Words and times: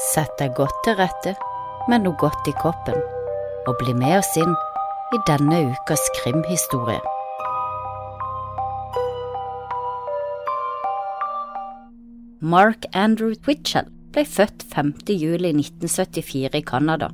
Sett 0.00 0.32
deg 0.40 0.54
godt 0.56 0.76
til 0.86 0.96
rette 0.96 1.34
med 1.90 2.06
noe 2.06 2.16
godt 2.20 2.46
i 2.48 2.54
koppen, 2.56 2.96
og 3.68 3.76
bli 3.82 3.92
med 3.92 4.16
oss 4.16 4.30
inn 4.40 4.52
i 5.12 5.18
denne 5.28 5.58
ukas 5.74 6.00
krimhistorie. 6.16 7.00
Mark 12.40 12.86
Andrew 12.96 13.34
Twitchell 13.44 13.90
ble 14.14 14.24
født 14.24 14.64
5. 14.72 14.94
juli 15.12 15.50
1974 15.52 16.56
i 16.56 16.62
Canada. 16.64 17.10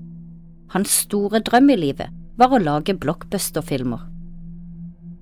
Hans 0.70 0.94
store 1.02 1.40
drøm 1.42 1.72
i 1.74 1.78
livet 1.80 2.14
var 2.38 2.54
å 2.54 2.62
lage 2.62 2.94
blockbusterfilmer. 2.94 4.04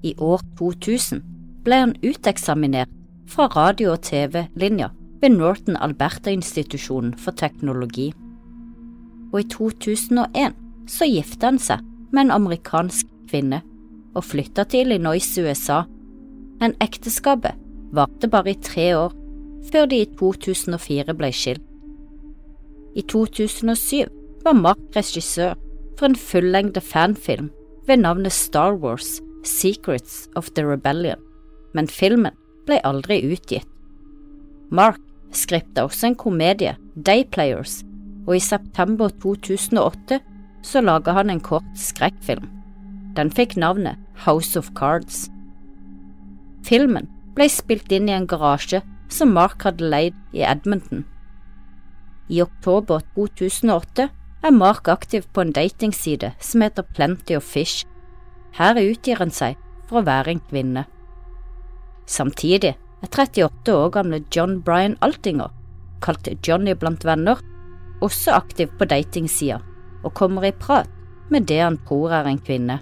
I 0.05 0.13
år 0.21 0.45
2000 0.61 1.25
ble 1.65 1.81
han 1.81 1.97
uteksaminert 2.05 2.93
fra 3.33 3.49
radio- 3.57 3.95
og 3.95 4.05
TV-linja 4.05 4.91
ved 5.25 5.39
Norton 5.39 5.77
Alberta-institusjonen 5.81 7.15
for 7.17 7.33
teknologi. 7.33 8.11
Og 9.33 9.41
i 9.41 9.47
2001 9.49 10.53
så 10.91 11.09
gifta 11.09 11.49
han 11.49 11.61
seg 11.63 11.81
med 12.13 12.27
en 12.27 12.35
amerikansk 12.35 13.09
kvinne 13.31 13.63
og 14.15 14.27
flytta 14.29 14.67
til 14.69 14.85
Illinois, 14.85 15.25
USA. 15.41 15.87
Men 16.61 16.77
ekteskapet 16.85 17.57
varte 17.97 18.29
bare 18.29 18.53
i 18.53 18.61
tre 18.61 18.91
år, 18.99 19.15
før 19.73 19.89
de 19.89 20.03
i 20.03 20.11
2004 20.21 21.17
ble 21.17 21.33
skilt. 21.33 21.65
I 22.95 23.03
2007 23.09 24.13
var 24.45 24.61
Mark 24.61 24.83
regissør 24.95 25.57
for 25.97 26.11
en 26.11 26.21
fullengde 26.21 26.85
fanfilm 26.85 27.49
ved 27.89 28.05
navnet 28.05 28.33
Star 28.33 28.77
Wars 28.77 29.23
Secrets 29.45 30.29
of 30.37 30.53
the 30.53 30.67
Rebellion, 30.69 31.21
men 31.73 31.89
filmen 31.89 32.37
ble 32.69 32.79
aldri 32.85 33.23
utgitt. 33.33 33.67
Mark 34.71 35.01
skripta 35.37 35.85
også 35.87 36.11
en 36.11 36.19
komedie, 36.19 36.77
Day 36.95 37.25
Players, 37.31 37.83
og 38.27 38.37
i 38.37 38.43
september 38.43 39.13
2008 39.23 40.21
så 40.65 40.81
laga 40.81 41.13
han 41.17 41.31
en 41.31 41.43
kort 41.45 41.67
skrekkfilm. 41.77 42.49
Den 43.15 43.31
fikk 43.31 43.57
navnet 43.61 44.01
House 44.25 44.59
of 44.59 44.73
Cards. 44.75 45.29
Filmen 46.65 47.09
ble 47.37 47.49
spilt 47.53 47.93
inn 47.93 48.09
i 48.09 48.17
en 48.17 48.29
garasje 48.31 48.81
som 49.13 49.35
Mark 49.37 49.63
hadde 49.67 49.87
leid 49.91 50.17
i 50.33 50.43
Edmonton. 50.47 51.05
I 52.33 52.41
oktober 52.43 53.05
2008 53.15 54.09
er 54.45 54.55
Mark 54.55 54.89
aktiv 54.89 55.27
på 55.33 55.45
en 55.45 55.53
datingside 55.53 56.33
som 56.41 56.65
heter 56.65 56.87
Plenty 56.97 57.37
of 57.37 57.45
Fish. 57.45 57.85
Her 58.57 58.79
utgir 58.81 59.21
han 59.21 59.33
seg 59.35 59.59
for 59.89 60.01
å 60.01 60.07
være 60.07 60.35
en 60.35 60.43
kvinne. 60.49 60.87
Samtidig 62.07 62.75
er 63.05 63.11
38 63.13 63.75
år 63.75 63.91
gamle 63.93 64.23
John 64.33 64.61
Brian 64.65 64.97
Altinger, 65.05 65.51
kalt 66.01 66.29
Johnny 66.47 66.75
blant 66.75 67.05
venner, 67.05 67.41
også 68.05 68.35
aktiv 68.37 68.73
på 68.79 68.89
datingsida 68.89 69.61
og 70.05 70.13
kommer 70.17 70.45
i 70.45 70.53
prat 70.53 70.91
med 71.33 71.47
det 71.49 71.61
han 71.63 71.79
tror 71.89 72.13
er 72.13 72.29
en 72.29 72.41
kvinne. 72.41 72.81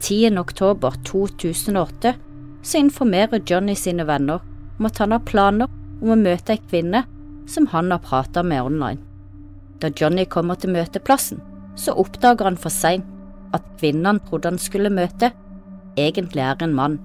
10. 0.00 0.36
oktober 0.40 0.96
2008 1.04 2.14
så 2.62 2.80
informerer 2.80 3.42
Johnny 3.44 3.74
sine 3.76 4.06
venner 4.08 4.40
om 4.78 4.88
at 4.88 5.00
han 5.00 5.12
har 5.12 5.26
planer 5.28 5.68
om 6.00 6.14
å 6.14 6.20
møte 6.20 6.56
ei 6.56 6.62
kvinne 6.70 7.04
som 7.50 7.68
han 7.72 7.92
har 7.92 8.00
prata 8.04 8.42
med 8.42 8.62
online. 8.62 9.00
Da 9.80 9.90
Johnny 9.96 10.24
kommer 10.24 10.56
til 10.60 10.72
møteplassen, 10.72 11.40
så 11.76 11.96
oppdager 11.96 12.48
han 12.48 12.60
for 12.60 12.72
seint 12.72 13.04
at 13.56 13.64
kvinnen 13.80 14.06
han 14.06 14.24
trodde 14.24 14.52
han 14.52 14.60
skulle 14.60 14.92
møte, 14.92 15.32
egentlig 16.00 16.44
er 16.44 16.64
en 16.64 16.76
mann, 16.76 16.98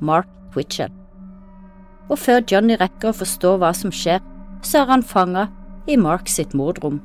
Mark 0.00 0.28
Twitchell. 0.52 0.92
Og 2.10 2.20
før 2.22 2.44
Johnny 2.46 2.76
rekker 2.78 3.10
å 3.10 3.18
forstå 3.18 3.56
hva 3.60 3.72
som 3.74 3.92
skjer, 3.94 4.22
så 4.62 4.82
er 4.82 4.90
han 4.92 5.04
fanga 5.06 5.48
i 5.86 5.96
Mark 5.98 6.30
sitt 6.30 6.54
mordrom. 6.54 7.00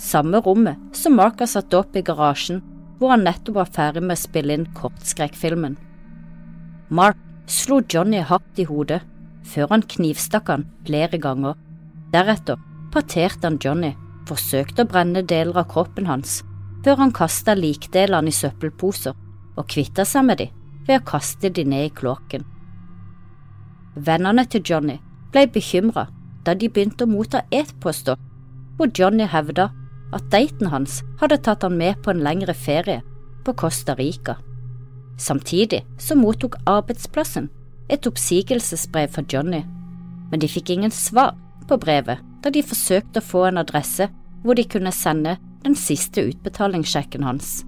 Samme 0.00 0.40
rommet 0.44 0.80
som 0.96 1.16
Mark 1.18 1.40
har 1.42 1.50
satt 1.50 1.74
opp 1.76 1.96
i 1.96 2.04
garasjen 2.04 2.62
hvor 3.00 3.14
han 3.14 3.24
nettopp 3.24 3.56
var 3.56 3.72
ferdig 3.72 4.02
med 4.04 4.16
å 4.16 4.20
spille 4.20 4.56
inn 4.56 4.66
kortskrekkfilmen. 4.76 5.76
Mark 6.92 7.20
slo 7.50 7.80
Johnny 7.80 8.20
hardt 8.24 8.60
i 8.60 8.68
hodet 8.68 9.00
før 9.50 9.72
han 9.72 9.84
knivstakk 9.88 10.52
han 10.52 10.66
flere 10.86 11.18
ganger. 11.20 11.56
Deretter 12.12 12.60
parterte 12.92 13.46
han 13.46 13.58
Johnny, 13.62 13.94
forsøkte 14.28 14.84
å 14.84 14.90
brenne 14.90 15.22
deler 15.26 15.62
av 15.62 15.68
kroppen 15.72 16.08
hans, 16.10 16.40
før 16.84 17.00
han 17.00 17.14
kasta 17.16 17.56
likdelene 17.56 18.30
i 18.30 18.36
søppelposer 18.36 19.16
og 19.56 19.68
kvitta 19.70 20.04
seg 20.08 20.26
med 20.28 20.42
de 20.42 20.48
ved 20.86 21.00
å 21.00 21.06
kaste 21.12 21.50
de 21.54 21.64
ned 21.64 21.88
i 21.88 21.94
kloakken. 21.94 22.44
Vennene 23.94 24.44
til 24.46 24.62
Johnny 24.62 24.98
ble 25.32 25.46
bekymra 25.50 26.06
da 26.46 26.54
de 26.54 26.68
begynte 26.68 27.04
å 27.04 27.10
motta 27.10 27.42
e-poster 27.50 28.18
hvor 28.78 28.90
Johnny 28.96 29.26
hevda 29.28 29.68
at 30.16 30.30
daten 30.32 30.70
hans 30.72 31.00
hadde 31.20 31.40
tatt 31.44 31.66
han 31.66 31.76
med 31.78 32.00
på 32.02 32.12
en 32.12 32.22
lengre 32.24 32.54
ferie 32.54 33.02
på 33.44 33.54
Costa 33.58 33.94
Rica. 33.98 34.36
Samtidig 35.20 35.82
så 35.98 36.16
mottok 36.16 36.56
arbeidsplassen 36.66 37.50
et 37.90 38.06
oppsigelsesbrev 38.06 39.10
fra 39.12 39.24
Johnny, 39.26 39.60
men 40.30 40.40
de 40.40 40.48
fikk 40.48 40.70
ingen 40.70 40.94
svar 40.94 41.34
på 41.68 41.78
brevet 41.82 42.22
da 42.40 42.50
de 42.50 42.62
forsøkte 42.64 43.20
å 43.20 43.26
få 43.26 43.44
en 43.48 43.60
adresse 43.60 44.08
hvor 44.44 44.56
de 44.56 44.64
kunne 44.64 44.92
sende 44.96 45.36
den 45.64 45.76
siste 45.76 46.24
utbetalingssjekken 46.30 47.26
hans. 47.26 47.60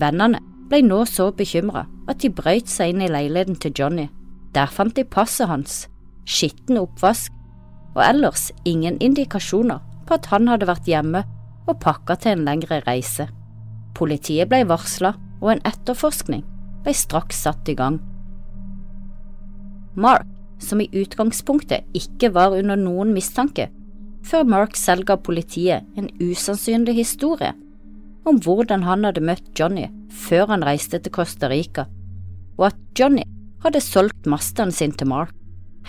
Vennene 0.00 0.40
ble 0.70 0.80
nå 0.86 1.02
så 1.10 1.28
bekymra 1.36 1.84
at 2.08 2.22
de 2.22 2.30
brøyt 2.32 2.70
seg 2.70 2.94
inn 2.94 3.04
i 3.04 3.10
leiligheten 3.10 3.58
til 3.60 3.74
Johnny. 3.76 4.06
Der 4.54 4.66
fant 4.66 4.96
de 4.96 5.04
passet 5.04 5.48
hans, 5.48 5.84
skitten 6.26 6.78
oppvask 6.80 7.32
og 7.94 8.02
ellers 8.04 8.50
ingen 8.64 8.98
indikasjoner 9.02 9.82
på 10.06 10.18
at 10.18 10.30
han 10.32 10.48
hadde 10.50 10.68
vært 10.70 10.88
hjemme 10.90 11.22
og 11.68 11.78
pakka 11.82 12.16
til 12.18 12.36
en 12.36 12.46
lengre 12.46 12.80
reise. 12.86 13.28
Politiet 13.94 14.50
ble 14.50 14.64
varsla, 14.68 15.14
og 15.40 15.54
en 15.54 15.62
etterforskning 15.64 16.42
ble 16.84 16.92
straks 16.96 17.38
satt 17.46 17.68
i 17.72 17.74
gang. 17.76 17.96
Mark, 19.96 20.28
som 20.60 20.82
i 20.82 20.90
utgangspunktet 20.92 21.86
ikke 21.96 22.28
var 22.34 22.52
under 22.52 22.76
noen 22.76 23.14
mistanke, 23.16 23.70
før 24.26 24.44
Mark 24.44 24.76
selv 24.76 25.06
ga 25.08 25.16
politiet 25.16 25.86
en 25.96 26.10
usannsynlig 26.20 26.98
historie 26.98 27.54
om 28.28 28.36
hvordan 28.44 28.84
han 28.84 29.06
hadde 29.08 29.24
møtt 29.24 29.48
Johnny 29.56 29.86
før 30.12 30.50
han 30.52 30.64
reiste 30.66 31.00
til 31.00 31.14
Costa 31.14 31.48
Rica, 31.48 31.86
og 32.58 32.68
at 32.68 32.80
Johnny 32.98 33.24
hadde 33.64 33.82
solgt 33.84 34.28
masteren 34.28 34.72
sin 34.72 34.92
til 34.92 35.10
Mark. 35.10 35.34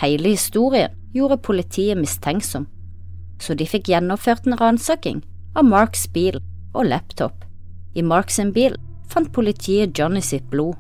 Hele 0.02 0.34
historien 0.36 0.94
gjorde 1.14 1.38
politiet 1.44 2.00
mistenksom, 2.00 2.68
så 3.42 3.56
de 3.58 3.68
fikk 3.68 3.90
gjennomført 3.92 4.48
en 4.48 4.60
ransaking 4.60 5.22
av 5.56 5.68
Marks 5.68 6.08
bil 6.14 6.40
og 6.74 6.88
laptop. 6.88 7.44
I 7.96 8.02
Marks 8.02 8.40
bil 8.56 8.78
fant 9.12 9.32
politiet 9.36 9.98
Johnny 9.98 10.22
sitt 10.24 10.48
blod. 10.52 10.78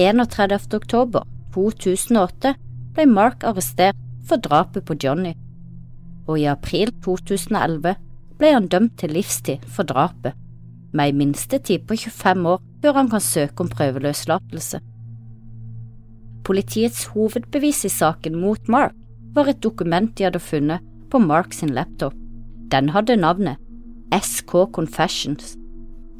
31. 0.00 0.74
oktober 0.74 1.26
2008 1.54 2.54
ble 2.94 3.06
Mark 3.06 3.44
arrestert 3.46 3.98
for 4.26 4.42
drapet 4.42 4.86
på 4.86 4.96
Johnny, 5.02 5.34
og 6.26 6.38
i 6.38 6.46
april 6.50 6.92
2011 7.04 7.96
ble 8.40 8.52
han 8.54 8.68
dømt 8.72 8.96
til 8.98 9.14
livstid 9.14 9.66
for 9.66 9.86
drapet, 9.86 10.34
med 10.92 11.10
ei 11.10 11.14
minstetid 11.14 11.86
på 11.86 11.98
25 11.98 12.46
år 12.50 12.62
før 12.82 12.96
han 12.98 13.10
kan 13.12 13.22
søke 13.22 13.62
om 13.62 13.70
prøveløslatelse. 13.70 14.80
Politiets 16.46 17.04
hovedbevis 17.14 17.84
i 17.84 17.92
saken 17.92 18.38
mot 18.40 18.68
Mark 18.68 18.96
var 19.34 19.50
et 19.50 19.60
dokument 19.62 20.10
de 20.16 20.26
hadde 20.26 20.42
funnet 20.42 20.84
på 21.10 21.20
Mark 21.22 21.54
sin 21.54 21.74
laptop. 21.74 22.14
Den 22.70 22.90
hadde 22.94 23.18
navnet 23.18 23.58
SK 24.14 24.72
Confessions. 24.74 25.56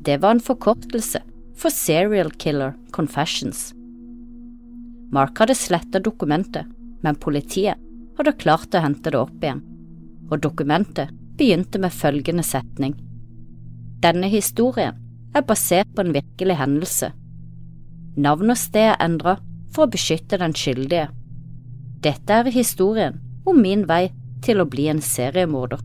Det 0.03 0.21
var 0.23 0.37
en 0.37 0.45
forkortelse 0.45 1.23
for 1.59 1.71
Serial 1.71 2.31
Killer 2.31 2.75
Confessions. 2.93 3.71
Mark 5.11 5.39
hadde 5.43 5.57
sletta 5.59 5.99
dokumentet, 5.99 6.67
men 7.03 7.19
politiet 7.19 7.81
hadde 8.19 8.37
klart 8.39 8.75
å 8.75 8.83
hente 8.85 9.11
det 9.11 9.19
opp 9.19 9.43
igjen, 9.43 9.63
og 10.31 10.43
dokumentet 10.45 11.11
begynte 11.41 11.81
med 11.83 11.95
følgende 11.95 12.45
setning. 12.47 12.95
Denne 14.05 14.31
historien 14.31 14.97
er 15.35 15.47
basert 15.47 15.91
på 15.95 16.05
en 16.05 16.15
virkelig 16.15 16.57
hendelse. 16.61 17.11
Navn 18.21 18.53
og 18.53 18.59
sted 18.59 18.93
er 18.93 19.01
endra 19.03 19.37
for 19.75 19.87
å 19.87 19.93
beskytte 19.93 20.39
den 20.41 20.55
skyldige. 20.57 21.09
Dette 22.03 22.41
er 22.41 22.51
historien 22.55 23.21
om 23.49 23.61
min 23.63 23.87
vei 23.89 24.09
til 24.45 24.63
å 24.63 24.69
bli 24.69 24.89
en 24.91 25.03
seriemorder. 25.05 25.81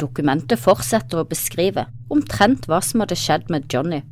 Dokumentet 0.00 0.58
fortsetter 0.58 1.22
å 1.22 1.28
beskrive 1.28 1.86
omtrent 2.12 2.66
hva 2.68 2.80
som 2.82 3.04
hadde 3.04 3.18
skjedd 3.18 3.46
med 3.52 3.68
Johnny, 3.70 4.02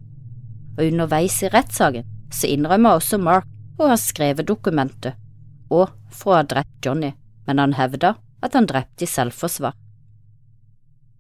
og 0.79 0.87
underveis 0.87 1.41
i 1.43 1.51
rettssaken 1.53 2.07
så 2.33 2.49
innrømmer 2.49 3.01
også 3.01 3.19
Mark 3.21 3.49
å 3.83 3.91
ha 3.91 3.99
skrevet 3.99 4.49
dokumentet 4.49 5.19
og 5.73 5.91
for 6.13 6.35
å 6.35 6.39
ha 6.41 6.47
drept 6.47 6.85
Johnny, 6.85 7.13
men 7.49 7.59
han 7.59 7.75
hevda 7.77 8.15
at 8.45 8.57
han 8.57 8.69
drepte 8.69 9.07
i 9.07 9.11
selvforsvar. 9.11 9.75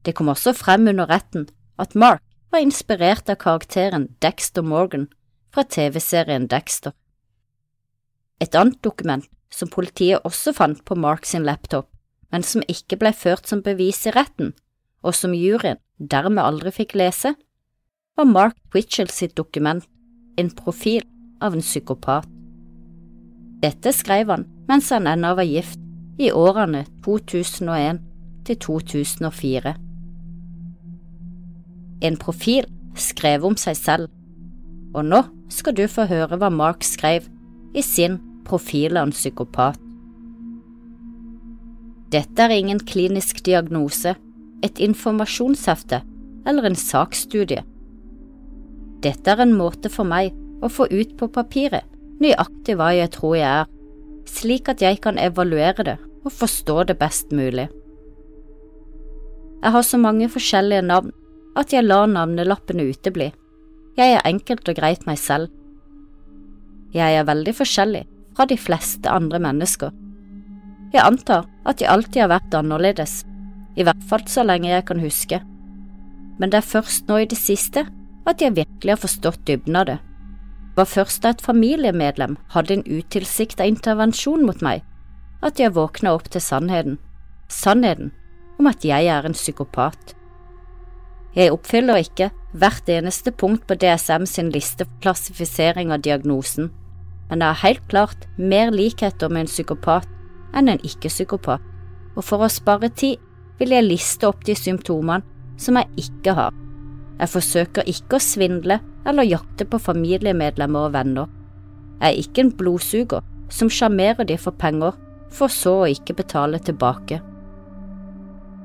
Det 0.04 0.14
kom 0.18 0.30
også 0.32 0.54
frem 0.58 0.88
under 0.90 1.08
retten 1.10 1.48
at 1.80 1.96
Mark 1.98 2.22
var 2.52 2.62
inspirert 2.62 3.30
av 3.32 3.40
karakteren 3.42 4.10
Dexter 4.22 4.64
Morgan 4.66 5.08
fra 5.52 5.64
TV-serien 5.64 6.48
Dexter. 6.48 6.94
Et 8.40 8.54
annet 8.54 8.78
dokument 8.82 9.24
som 9.52 9.70
politiet 9.70 10.24
også 10.24 10.54
fant 10.56 10.80
på 10.84 10.96
Mark 10.96 11.28
sin 11.28 11.44
laptop, 11.44 11.88
men 12.32 12.42
som 12.42 12.64
ikke 12.68 12.96
ble 13.00 13.12
ført 13.12 13.48
som 13.48 13.62
bevis 13.62 14.06
i 14.08 14.14
retten, 14.16 14.54
og 15.04 15.14
som 15.14 15.36
juryen 15.36 15.80
dermed 15.98 16.42
aldri 16.42 16.72
fikk 16.72 16.96
lese, 16.96 17.34
var 18.16 18.28
Mark 18.28 18.56
Twitchell 18.72 19.10
sitt 19.12 19.36
dokument, 19.36 19.84
en 20.40 20.50
profil 20.56 21.04
av 21.44 21.54
en 21.54 21.64
psykopat. 21.64 22.24
Dette 23.62 23.92
skrev 23.94 24.32
han 24.32 24.48
mens 24.68 24.88
han 24.90 25.06
ennå 25.06 25.34
var 25.36 25.46
gift, 25.46 25.78
i 26.20 26.28
årene 26.32 26.84
2001 27.04 28.00
til 28.46 28.58
2004. 28.60 29.72
En 32.02 32.18
profil 32.20 32.68
skrev 32.98 33.46
om 33.48 33.56
seg 33.58 33.78
selv, 33.78 34.10
og 34.92 35.06
nå 35.08 35.22
skal 35.52 35.76
du 35.76 35.86
få 35.88 36.06
høre 36.10 36.38
hva 36.40 36.50
Mark 36.52 36.84
skrev 36.86 37.28
i 37.74 37.84
sin 37.84 38.18
profil 38.48 38.98
av 38.98 39.08
en 39.08 39.14
psykopat. 39.16 39.78
Dette 42.12 42.44
er 42.44 42.52
ingen 42.52 42.80
klinisk 42.84 43.40
diagnose, 43.46 44.16
et 44.62 44.78
informasjonshefte 44.84 46.02
eller 46.46 46.68
en 46.68 46.76
saksstudie. 46.78 47.62
Dette 49.02 49.32
er 49.32 49.42
en 49.42 49.56
måte 49.56 49.90
for 49.90 50.06
meg 50.06 50.36
å 50.62 50.70
få 50.70 50.86
ut 50.92 51.16
på 51.18 51.30
papiret 51.32 51.88
nøyaktig 52.22 52.76
hva 52.78 52.92
jeg 52.94 53.10
tror 53.16 53.36
jeg 53.38 53.62
er, 53.62 53.70
slik 54.28 54.68
at 54.70 54.82
jeg 54.84 55.00
kan 55.02 55.18
evaluere 55.18 55.86
det 55.86 55.98
og 56.22 56.34
forstå 56.36 56.76
det 56.90 56.98
best 57.00 57.32
mulig. 57.34 57.66
Jeg 59.62 59.74
har 59.74 59.84
så 59.86 59.98
mange 59.98 60.28
forskjellige 60.30 60.84
navn 60.86 61.12
at 61.58 61.72
jeg 61.74 61.86
lar 61.86 62.08
navnelappene 62.10 62.86
utebli. 62.90 63.30
Jeg 63.98 64.14
er 64.16 64.24
enkelt 64.24 64.68
og 64.68 64.78
greit 64.78 65.02
meg 65.04 65.18
selv. 65.20 65.50
Jeg 66.96 67.16
er 67.18 67.26
veldig 67.28 67.52
forskjellig 67.56 68.06
fra 68.36 68.46
de 68.48 68.56
fleste 68.56 69.10
andre 69.12 69.40
mennesker. 69.42 69.92
Jeg 70.92 71.04
antar 71.04 71.44
at 71.68 71.80
jeg 71.80 71.90
alltid 71.92 72.22
har 72.24 72.30
vært 72.32 72.56
annerledes, 72.56 73.22
i 73.76 73.84
hvert 73.84 74.00
fall 74.08 74.24
så 74.28 74.44
lenge 74.44 74.70
jeg 74.70 74.86
kan 74.88 75.00
huske, 75.00 75.40
men 76.40 76.52
det 76.52 76.60
er 76.60 76.70
først 76.72 77.08
nå 77.08 77.20
i 77.22 77.28
det 77.28 77.38
siste 77.40 77.84
at 78.28 78.40
jeg 78.40 78.56
virkelig 78.56 78.94
har 78.94 79.00
forstått 79.00 79.44
dybden 79.48 79.76
av 79.76 79.86
det. 79.88 79.98
Det 80.72 80.80
var 80.80 80.88
først 80.88 81.22
da 81.24 81.32
et 81.32 81.44
familiemedlem 81.44 82.38
hadde 82.54 82.78
en 82.78 82.84
utilsikta 82.88 83.64
intervensjon 83.68 84.44
mot 84.48 84.64
meg, 84.64 84.80
at 85.44 85.60
jeg 85.60 85.76
våkna 85.76 86.14
opp 86.16 86.30
til 86.32 86.40
sannheten, 86.40 86.96
sannheten 87.52 88.12
om 88.58 88.68
at 88.70 88.84
jeg 88.84 89.08
er 89.10 89.26
en 89.28 89.36
psykopat. 89.36 90.14
Jeg 91.36 91.52
oppfyller 91.52 92.00
ikke 92.00 92.30
hvert 92.52 92.88
eneste 92.88 93.32
punkt 93.32 93.64
på 93.66 93.76
DSM 93.80 94.26
sin 94.28 94.50
liste 94.52 94.84
for 94.84 95.02
klassifisering 95.04 95.92
av 95.92 96.02
diagnosen, 96.04 96.70
men 97.28 97.40
det 97.40 97.48
er 97.48 97.62
helt 97.62 97.84
klart 97.88 98.26
mer 98.36 98.72
likheter 98.74 99.32
med 99.32 99.46
en 99.46 99.52
psykopat 99.52 100.08
enn 100.52 100.68
en 100.68 100.82
ikke-psykopat, 100.84 101.62
og 102.16 102.24
for 102.24 102.44
å 102.44 102.50
spare 102.52 102.92
tid 102.92 103.20
vil 103.60 103.72
jeg 103.72 103.86
liste 103.86 104.28
opp 104.28 104.44
de 104.44 104.56
symptomene 104.58 105.24
som 105.60 105.78
jeg 105.80 106.08
ikke 106.08 106.34
har. 106.36 106.52
Jeg 107.20 107.32
forsøker 107.32 107.88
ikke 107.88 108.18
å 108.18 108.24
svindle 108.24 108.80
eller 109.08 109.28
jakte 109.28 109.64
på 109.68 109.80
familiemedlemmer 109.80 110.88
og 110.88 110.94
venner. 110.96 111.28
Jeg 112.00 112.08
er 112.08 112.20
ikke 112.20 112.44
en 112.44 112.54
blodsuger 112.58 113.24
som 113.52 113.70
sjarmerer 113.70 114.26
de 114.26 114.36
for 114.40 114.56
penger, 114.58 114.96
for 115.32 115.52
så 115.52 115.74
å 115.84 115.88
ikke 115.88 116.16
betale 116.18 116.60
tilbake. 116.60 117.20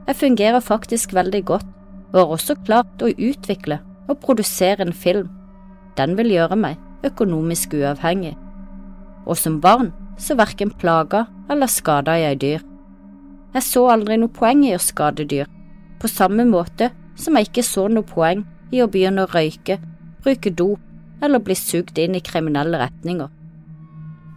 Jeg 0.08 0.16
fungerer 0.16 0.64
faktisk 0.64 1.14
veldig 1.16 1.44
godt 1.48 1.74
og 2.14 2.20
har 2.20 2.34
også 2.38 2.56
klart 2.68 3.04
å 3.04 3.12
utvikle 3.12 3.80
og 4.08 4.20
produsere 4.24 4.86
en 4.86 4.96
film. 4.96 5.30
Den 5.98 6.16
vil 6.18 6.32
gjøre 6.32 6.58
meg 6.60 7.08
økonomisk 7.08 7.76
uavhengig. 7.78 8.36
Og 9.28 9.38
som 9.38 9.60
barn 9.62 9.92
så 10.18 10.38
verken 10.40 10.72
plaga 10.72 11.26
eller 11.52 11.70
skada 11.72 12.16
jeg 12.18 12.42
dyr. 12.42 12.66
Jeg 13.54 13.64
så 13.66 13.86
aldri 13.92 14.18
noe 14.20 14.34
poeng 14.34 14.64
i 14.68 14.76
å 14.76 14.82
skade 14.82 15.26
dyr, 15.30 15.48
på 16.00 16.10
samme 16.12 16.46
måte 16.48 16.92
som 17.18 17.38
jeg 17.38 17.50
ikke 17.50 17.66
så 17.66 17.88
noe 17.90 18.06
poeng 18.06 18.44
i 18.72 18.84
å 18.84 18.90
begynne 18.92 19.26
å 19.26 19.32
røyke, 19.32 19.80
bruke 20.24 20.52
dop 20.52 21.24
eller 21.24 21.42
bli 21.42 21.56
sugd 21.58 21.98
inn 21.98 22.18
i 22.18 22.24
kriminelle 22.24 22.80
retninger. 22.82 23.30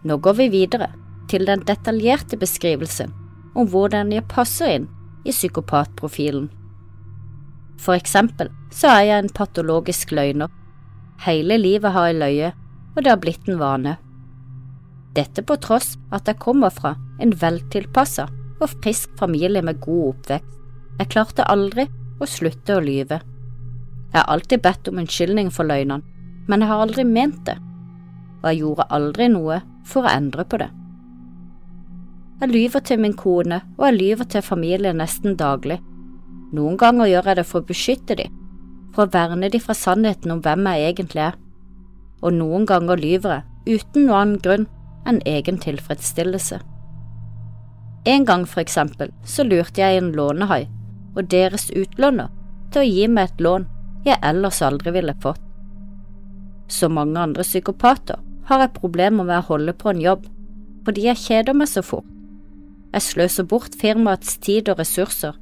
Nå 0.07 0.17
går 0.17 0.39
vi 0.39 0.47
videre 0.55 0.89
til 1.29 1.45
den 1.45 1.61
detaljerte 1.67 2.39
beskrivelsen 2.41 3.13
om 3.53 3.67
hvordan 3.69 4.13
jeg 4.15 4.27
passer 4.31 4.77
inn 4.77 4.87
i 5.27 5.35
psykopatprofilen. 5.35 6.49
For 7.81 7.97
eksempel 7.97 8.51
så 8.73 8.91
er 8.93 9.03
jeg 9.07 9.23
en 9.23 9.33
patologisk 9.35 10.13
løgner. 10.13 10.51
Hele 11.25 11.57
livet 11.57 11.93
har 11.95 12.11
jeg 12.11 12.19
løyet, 12.21 12.59
og 12.95 13.03
det 13.03 13.11
har 13.11 13.21
blitt 13.21 13.49
en 13.49 13.59
vane. 13.61 13.95
Dette 15.17 15.43
på 15.43 15.57
tross 15.59 15.95
at 16.13 16.29
jeg 16.29 16.39
kommer 16.39 16.71
fra 16.71 16.93
en 17.21 17.33
veltilpassa 17.41 18.27
og 18.61 18.69
frisk 18.83 19.11
familie 19.19 19.63
med 19.65 19.81
god 19.83 20.13
oppvekst. 20.13 20.57
Jeg 20.99 21.09
klarte 21.09 21.47
aldri 21.49 21.87
å 22.21 22.27
slutte 22.29 22.77
å 22.77 22.83
lyve. 22.83 23.17
Jeg 24.11 24.19
har 24.19 24.29
alltid 24.29 24.61
bedt 24.61 24.89
om 24.91 24.99
unnskyldning 25.01 25.49
for 25.55 25.65
løgnene, 25.65 26.03
men 26.47 26.61
jeg 26.61 26.69
har 26.69 26.83
aldri 26.83 27.05
ment 27.07 27.39
det, 27.47 27.55
og 28.41 28.49
jeg 28.49 28.61
gjorde 28.61 28.89
aldri 28.93 29.29
noe 29.31 29.61
for 29.87 30.05
å 30.05 30.13
endre 30.13 30.45
på 30.45 30.59
det. 30.61 30.69
Jeg 32.41 32.51
lyver 32.51 32.83
til 32.85 33.01
min 33.01 33.15
kone, 33.17 33.61
og 33.77 33.87
jeg 33.87 33.97
lyver 33.97 34.29
til 34.29 34.45
familien 34.45 34.99
nesten 35.01 35.37
daglig. 35.39 35.79
Noen 36.51 36.77
ganger 36.77 37.07
gjør 37.07 37.31
jeg 37.31 37.39
det 37.39 37.47
for 37.47 37.61
å 37.61 37.67
beskytte 37.69 38.17
dem, 38.19 38.33
for 38.91 39.07
å 39.07 39.13
verne 39.13 39.49
dem 39.51 39.63
fra 39.63 39.75
sannheten 39.77 40.33
om 40.33 40.41
hvem 40.43 40.67
jeg 40.67 40.89
egentlig 40.89 41.23
er, 41.29 41.37
og 42.21 42.35
noen 42.35 42.67
ganger 42.69 42.99
lyver 42.99 43.37
jeg 43.37 43.79
uten 43.81 44.07
noen 44.07 44.19
annen 44.19 44.41
grunn 44.43 44.67
enn 45.07 45.21
egen 45.25 45.57
tilfredsstillelse. 45.61 46.59
En 48.11 48.25
gang, 48.25 48.47
for 48.49 48.61
eksempel, 48.63 49.11
så 49.23 49.45
lurte 49.45 49.81
jeg 49.81 49.99
en 50.01 50.11
lånehai 50.17 50.65
og 51.15 51.27
deres 51.29 51.69
utlåner 51.77 52.31
til 52.73 52.81
å 52.81 52.89
gi 52.89 53.07
meg 53.07 53.29
et 53.29 53.43
lån 53.45 53.67
jeg 54.05 54.17
ellers 54.25 54.61
aldri 54.65 54.93
ville 54.95 55.15
fått. 55.21 55.41
Som 56.71 56.95
mange 56.97 57.19
andre 57.19 57.45
psykopater 57.45 58.19
har 58.49 58.63
jeg 58.63 58.77
problemer 58.79 59.27
med 59.27 59.37
å 59.37 59.47
holde 59.51 59.75
på 59.77 59.91
en 59.91 60.01
jobb 60.01 60.25
fordi 60.85 61.05
jeg 61.05 61.21
kjeder 61.21 61.53
meg 61.53 61.69
så 61.69 61.83
fort. 61.85 62.07
Jeg 62.91 63.05
sløser 63.05 63.45
bort 63.47 63.75
firmaets 63.77 64.39
tid 64.41 64.71
og 64.71 64.81
ressurser, 64.81 65.35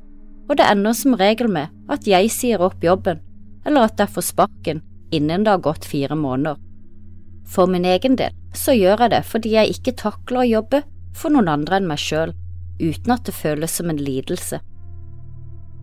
og 0.49 0.57
det 0.57 0.65
ender 0.65 0.95
som 0.97 1.17
regel 1.17 1.49
med 1.53 1.69
at 1.93 2.07
jeg 2.09 2.31
sier 2.33 2.61
opp 2.65 2.83
jobben 2.83 3.21
eller 3.67 3.85
at 3.85 4.01
jeg 4.01 4.11
får 4.15 4.25
sparken 4.31 4.81
innen 5.13 5.45
det 5.45 5.53
har 5.53 5.63
gått 5.63 5.85
fire 5.85 6.17
måneder. 6.17 6.57
For 7.49 7.69
min 7.69 7.85
egen 7.85 8.17
del 8.17 8.33
så 8.57 8.73
gjør 8.73 9.05
jeg 9.05 9.13
det 9.13 9.23
fordi 9.29 9.53
jeg 9.55 9.75
ikke 9.77 9.97
takler 10.01 10.43
å 10.43 10.49
jobbe 10.49 10.83
for 11.17 11.33
noen 11.33 11.49
andre 11.51 11.79
enn 11.79 11.89
meg 11.89 12.01
selv, 12.01 12.35
uten 12.79 13.13
at 13.13 13.25
det 13.27 13.35
føles 13.35 13.73
som 13.79 13.89
en 13.91 14.01
lidelse. 14.01 14.59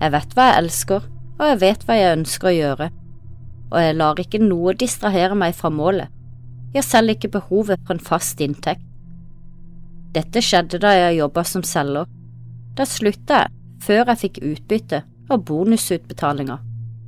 Jeg 0.00 0.12
vet 0.12 0.36
hva 0.36 0.50
jeg 0.50 0.62
elsker, 0.62 1.08
og 1.36 1.44
jeg 1.50 1.60
vet 1.62 1.86
hva 1.86 1.96
jeg 1.98 2.18
ønsker 2.18 2.50
å 2.50 2.56
gjøre, 2.56 2.90
og 3.72 3.78
jeg 3.82 3.96
lar 3.98 4.22
ikke 4.22 4.40
noe 4.42 4.76
distrahere 4.78 5.36
meg 5.38 5.56
fra 5.58 5.72
målet, 5.74 6.12
jeg 6.74 6.84
selger 6.84 7.16
ikke 7.16 7.34
behovet 7.38 7.82
for 7.86 7.96
en 7.96 8.04
fast 8.04 8.40
inntekt. 8.44 8.84
Dette 10.16 10.40
skjedde 10.44 10.80
da 10.80 10.92
jeg 10.94 11.18
jobba 11.18 11.44
som 11.44 11.64
selger. 11.64 12.08
Da 12.76 12.84
slutta 12.88 13.42
jeg 13.42 13.55
før 13.86 14.10
jeg 14.10 14.22
fikk 14.24 14.40
utbytte 14.44 15.02
og 15.30 15.44
bonusutbetalinger, 15.48 16.58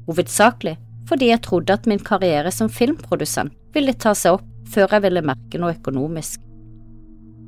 hovedsakelig 0.08 0.76
fordi 1.08 1.30
jeg 1.30 1.42
trodde 1.46 1.72
at 1.72 1.86
min 1.88 2.02
karriere 2.04 2.50
som 2.52 2.68
filmprodusent 2.68 3.54
ville 3.74 3.94
ta 3.96 4.12
seg 4.16 4.38
opp 4.38 4.48
før 4.68 4.92
jeg 4.92 5.04
ville 5.06 5.24
merke 5.24 5.60
noe 5.60 5.72
økonomisk. 5.72 6.42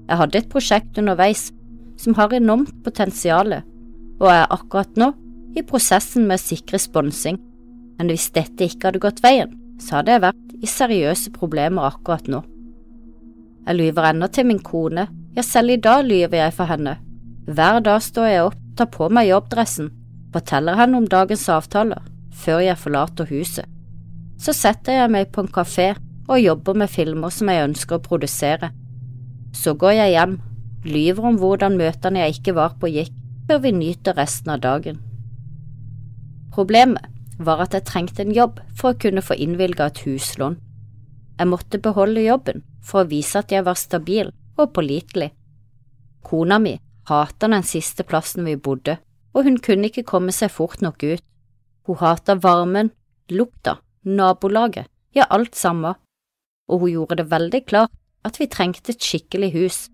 Jeg 0.09 0.19
hadde 0.19 0.41
et 0.41 0.49
prosjekt 0.53 0.99
underveis 0.99 1.51
som 2.01 2.17
har 2.17 2.33
enormt 2.33 2.73
potensial, 2.85 3.53
og 4.21 4.29
er 4.33 4.49
akkurat 4.49 4.97
nå 4.97 5.11
i 5.59 5.65
prosessen 5.67 6.25
med 6.29 6.41
å 6.41 6.43
sikre 6.43 6.81
sponsing, 6.81 7.37
men 7.99 8.09
hvis 8.09 8.31
dette 8.33 8.65
ikke 8.65 8.89
hadde 8.89 9.03
gått 9.05 9.21
veien, 9.25 9.53
så 9.81 9.99
hadde 9.99 10.17
jeg 10.17 10.25
vært 10.25 10.57
i 10.61 10.71
seriøse 10.71 11.33
problemer 11.37 11.91
akkurat 11.91 12.27
nå. 12.33 12.41
Jeg 13.67 13.77
lyver 13.77 14.11
ennå 14.11 14.31
til 14.33 14.49
min 14.49 14.63
kone, 14.65 15.07
ja, 15.37 15.45
selv 15.45 15.77
i 15.77 15.81
dag 15.81 16.07
lyver 16.07 16.41
jeg 16.41 16.57
for 16.57 16.71
henne. 16.71 16.97
Hver 17.51 17.83
dag 17.85 18.01
står 18.03 18.31
jeg 18.31 18.49
opp, 18.49 18.60
tar 18.77 18.91
på 18.95 19.09
meg 19.13 19.29
jobbdressen, 19.31 19.91
forteller 20.35 20.79
henne 20.79 21.01
om 21.01 21.09
dagens 21.11 21.49
avtaler, 21.53 22.03
før 22.31 22.63
jeg 22.65 22.79
forlater 22.81 23.29
huset. 23.31 23.67
Så 24.41 24.55
setter 24.57 25.01
jeg 25.01 25.13
meg 25.13 25.33
på 25.35 25.45
en 25.45 25.53
kafé 25.53 25.93
og 26.31 26.41
jobber 26.41 26.79
med 26.83 26.93
filmer 26.93 27.33
som 27.35 27.51
jeg 27.51 27.67
ønsker 27.69 27.99
å 27.99 28.05
produsere. 28.05 28.71
Så 29.53 29.75
går 29.75 29.97
jeg 29.99 30.15
hjem, 30.15 30.37
lyver 30.87 31.31
om 31.33 31.39
hvordan 31.41 31.77
møtene 31.81 32.25
jeg 32.25 32.39
ikke 32.39 32.57
var 32.57 32.77
på 32.81 32.93
gikk, 32.93 33.15
før 33.51 33.65
vi 33.65 33.73
nyter 33.75 34.17
resten 34.17 34.53
av 34.55 34.63
dagen. 34.63 35.01
Problemet 36.55 37.09
var 37.41 37.65
at 37.65 37.75
jeg 37.75 37.89
trengte 37.89 38.23
en 38.23 38.35
jobb 38.37 38.61
for 38.77 38.93
å 38.93 39.01
kunne 39.01 39.25
få 39.25 39.37
innvilga 39.39 39.91
et 39.91 40.03
huslån. 40.07 40.59
Jeg 41.41 41.49
måtte 41.49 41.81
beholde 41.83 42.23
jobben 42.23 42.63
for 42.85 43.03
å 43.03 43.11
vise 43.11 43.41
at 43.41 43.53
jeg 43.53 43.65
var 43.65 43.79
stabil 43.81 44.31
og 44.61 44.73
pålitelig. 44.77 45.31
Kona 46.23 46.59
mi 46.61 46.77
hata 47.11 47.49
den 47.51 47.67
siste 47.67 48.07
plassen 48.07 48.47
vi 48.47 48.57
bodde, 48.57 48.99
og 49.35 49.47
hun 49.47 49.59
kunne 49.63 49.91
ikke 49.91 50.07
komme 50.07 50.33
seg 50.35 50.53
fort 50.55 50.83
nok 50.85 51.03
ut. 51.03 51.25
Hun 51.87 51.99
hata 52.01 52.37
varmen, 52.39 52.93
lukta, 53.31 53.79
nabolaget, 54.07 54.89
ja, 55.15 55.27
alt 55.31 55.59
samme, 55.59 55.95
og 56.71 56.85
hun 56.85 56.95
gjorde 56.95 57.21
det 57.21 57.31
veldig 57.31 57.65
klart 57.67 57.95
at 58.27 58.39
vi 58.41 58.49
trengte 58.51 58.95
et 58.95 59.03
skikkelig 59.03 59.53
hus. 59.57 59.89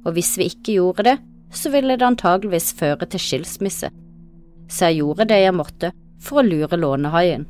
og 0.00 0.14
hvis 0.16 0.38
vi 0.38 0.46
ikke 0.48 0.72
gjorde 0.78 1.04
det, 1.04 1.16
så 1.52 1.70
ville 1.70 1.96
det 1.98 2.06
antageligvis 2.06 2.72
føre 2.78 3.04
til 3.04 3.20
skilsmisse. 3.20 3.90
Så 4.68 4.88
jeg 4.88 5.02
gjorde 5.02 5.26
det 5.28 5.42
jeg 5.42 5.52
måtte 5.52 5.90
for 6.24 6.40
å 6.40 6.46
lure 6.46 6.78
lånehaien. 6.78 7.44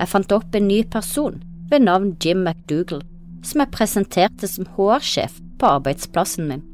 Jeg 0.00 0.10
fant 0.10 0.34
opp 0.34 0.54
en 0.58 0.66
ny 0.66 0.82
person 0.90 1.38
ved 1.70 1.84
navn 1.86 2.16
Jim 2.24 2.42
McDougall, 2.42 3.04
som 3.46 3.62
jeg 3.62 3.74
presenterte 3.76 4.50
som 4.50 4.66
HR-sjef 4.74 5.38
på 5.60 5.70
arbeidsplassen 5.76 6.48
min. 6.50 6.64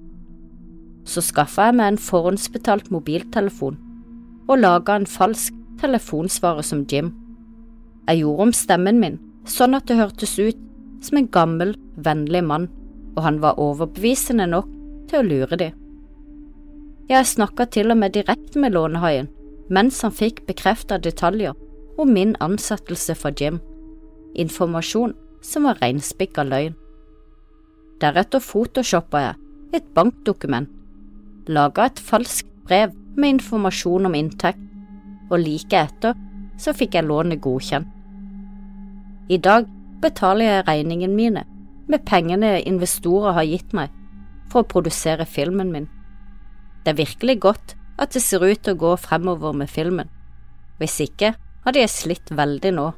Så 1.09 1.23
skaffa 1.25 1.71
jeg 1.71 1.79
meg 1.79 1.95
en 1.95 2.03
forhåndsbetalt 2.03 2.91
mobiltelefon 2.93 3.79
og 4.49 4.61
laga 4.61 4.97
en 4.97 5.09
falsk 5.09 5.57
telefonsvarer 5.81 6.65
som 6.65 6.85
Jim. 6.91 7.13
Jeg 8.09 8.23
gjorde 8.23 8.49
om 8.49 8.53
stemmen 8.57 9.01
min 9.01 9.19
sånn 9.49 9.77
at 9.77 9.89
det 9.89 9.99
hørtes 9.99 10.37
ut 10.41 10.61
som 11.05 11.21
en 11.21 11.29
gammel, 11.33 11.75
vennlig 11.97 12.43
mann, 12.45 12.69
og 13.17 13.23
han 13.25 13.41
var 13.41 13.61
overbevisende 13.61 14.49
nok 14.51 14.69
til 15.09 15.21
å 15.21 15.27
lure 15.27 15.59
de. 15.61 15.71
Jeg 17.09 17.29
snakka 17.29 17.69
til 17.73 17.93
og 17.93 18.01
med 18.03 18.13
direkte 18.17 18.61
med 18.61 18.75
lånehaien 18.77 19.31
mens 19.69 20.01
han 20.01 20.15
fikk 20.15 20.47
bekrefta 20.49 20.97
detaljer 21.05 21.57
om 22.01 22.13
min 22.13 22.35
ansettelse 22.41 23.15
for 23.19 23.37
Jim, 23.37 23.59
informasjon 24.33 25.13
som 25.45 25.69
var 25.69 25.81
reinspikka 25.83 26.45
løgn. 26.49 26.77
Deretter 28.01 28.41
photoshoppa 28.41 29.23
jeg 29.25 29.79
et 29.79 29.89
bankdokument, 29.95 30.71
laga 31.49 31.89
et 31.89 32.01
falskt 32.01 32.49
brev 32.69 32.93
med 33.17 33.39
informasjon 33.39 34.09
om 34.09 34.17
inntekt, 34.17 34.61
og 35.29 35.41
like 35.43 35.77
etter 35.77 36.17
så 36.61 36.75
fikk 36.77 36.97
jeg 36.97 37.09
lånet 37.09 37.43
godkjent. 37.45 37.89
I 39.29 39.37
dag 39.45 39.67
betaler 40.01 40.49
jeg 40.49 40.67
regningene 40.69 41.17
mine 41.17 41.45
med 41.89 42.05
pengene 42.09 42.59
investorer 42.61 43.37
har 43.37 43.49
gitt 43.49 43.75
meg 43.77 43.93
for 44.49 44.63
å 44.63 44.71
produsere 44.73 45.27
filmen 45.29 45.73
min. 45.73 45.89
Det 46.85 46.95
er 46.95 47.03
virkelig 47.03 47.37
godt 47.45 47.75
at 47.99 48.15
det 48.15 48.23
ser 48.25 48.45
ut 48.45 48.63
til 48.63 48.77
å 48.77 48.81
gå 48.81 48.95
fremover 49.01 49.57
med 49.57 49.69
filmen. 49.69 50.09
Hvis 50.79 51.01
ikke 51.05 51.35
hadde 51.65 51.83
jeg 51.83 51.93
slitt 51.93 52.33
veldig 52.33 52.73
nå. 52.77 52.89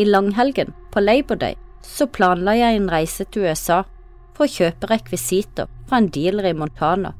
I 0.00 0.06
langhelgen 0.08 0.72
på 0.90 1.02
Labor 1.02 1.38
Day 1.38 1.58
så 1.86 2.06
planla 2.10 2.56
jeg 2.58 2.78
en 2.78 2.90
reise 2.90 3.26
til 3.30 3.46
USA 3.46 3.82
for 4.34 4.46
å 4.46 4.50
kjøpe 4.50 4.90
rekvisitter 4.90 5.68
fra 5.86 6.00
en 6.00 6.10
dealer 6.14 6.50
i 6.50 6.56
Montana 6.56 7.12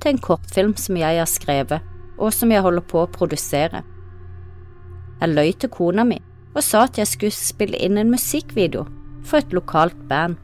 til 0.00 0.14
en 0.14 0.22
kortfilm 0.22 0.74
som 0.78 0.98
jeg 0.98 1.18
har 1.20 1.30
skrevet, 1.30 1.84
og 2.18 2.34
som 2.34 2.52
jeg 2.52 2.64
holder 2.64 2.84
på 2.86 3.02
å 3.02 3.10
produsere. 3.12 3.82
Jeg 5.18 5.34
løy 5.34 5.52
til 5.58 5.72
kona 5.74 6.04
mi 6.06 6.20
og 6.54 6.62
sa 6.64 6.84
at 6.86 6.98
jeg 6.98 7.10
skulle 7.10 7.34
spille 7.34 7.78
inn 7.82 7.98
en 8.00 8.10
musikkvideo 8.10 8.84
for 9.26 9.42
et 9.42 9.52
lokalt 9.54 9.98
band, 10.10 10.38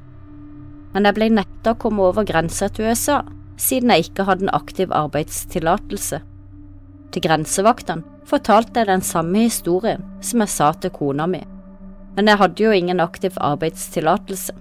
men 0.95 1.09
jeg 1.09 1.17
ble 1.17 1.31
nekta 1.33 1.75
å 1.75 1.81
komme 1.81 2.05
over 2.07 2.27
grensa 2.27 2.69
til 2.71 2.91
USA 2.91 3.23
siden 3.59 3.91
jeg 3.91 4.09
ikke 4.09 4.27
hadde 4.29 4.47
en 4.47 4.55
aktiv 4.55 4.93
arbeidstillatelse. 4.95 6.21
Til 7.15 7.23
grensevaktene 7.23 8.27
fortalte 8.27 8.83
jeg 8.83 8.91
den 8.91 9.03
samme 9.07 9.47
historien 9.47 10.03
som 10.25 10.43
jeg 10.43 10.53
sa 10.55 10.71
til 10.79 10.95
kona 10.95 11.27
mi, 11.31 11.43
men 12.15 12.31
jeg 12.31 12.41
hadde 12.41 12.63
jo 12.67 12.75
ingen 12.75 13.03
aktiv 13.03 13.35
arbeidstillatelse. 13.39 14.55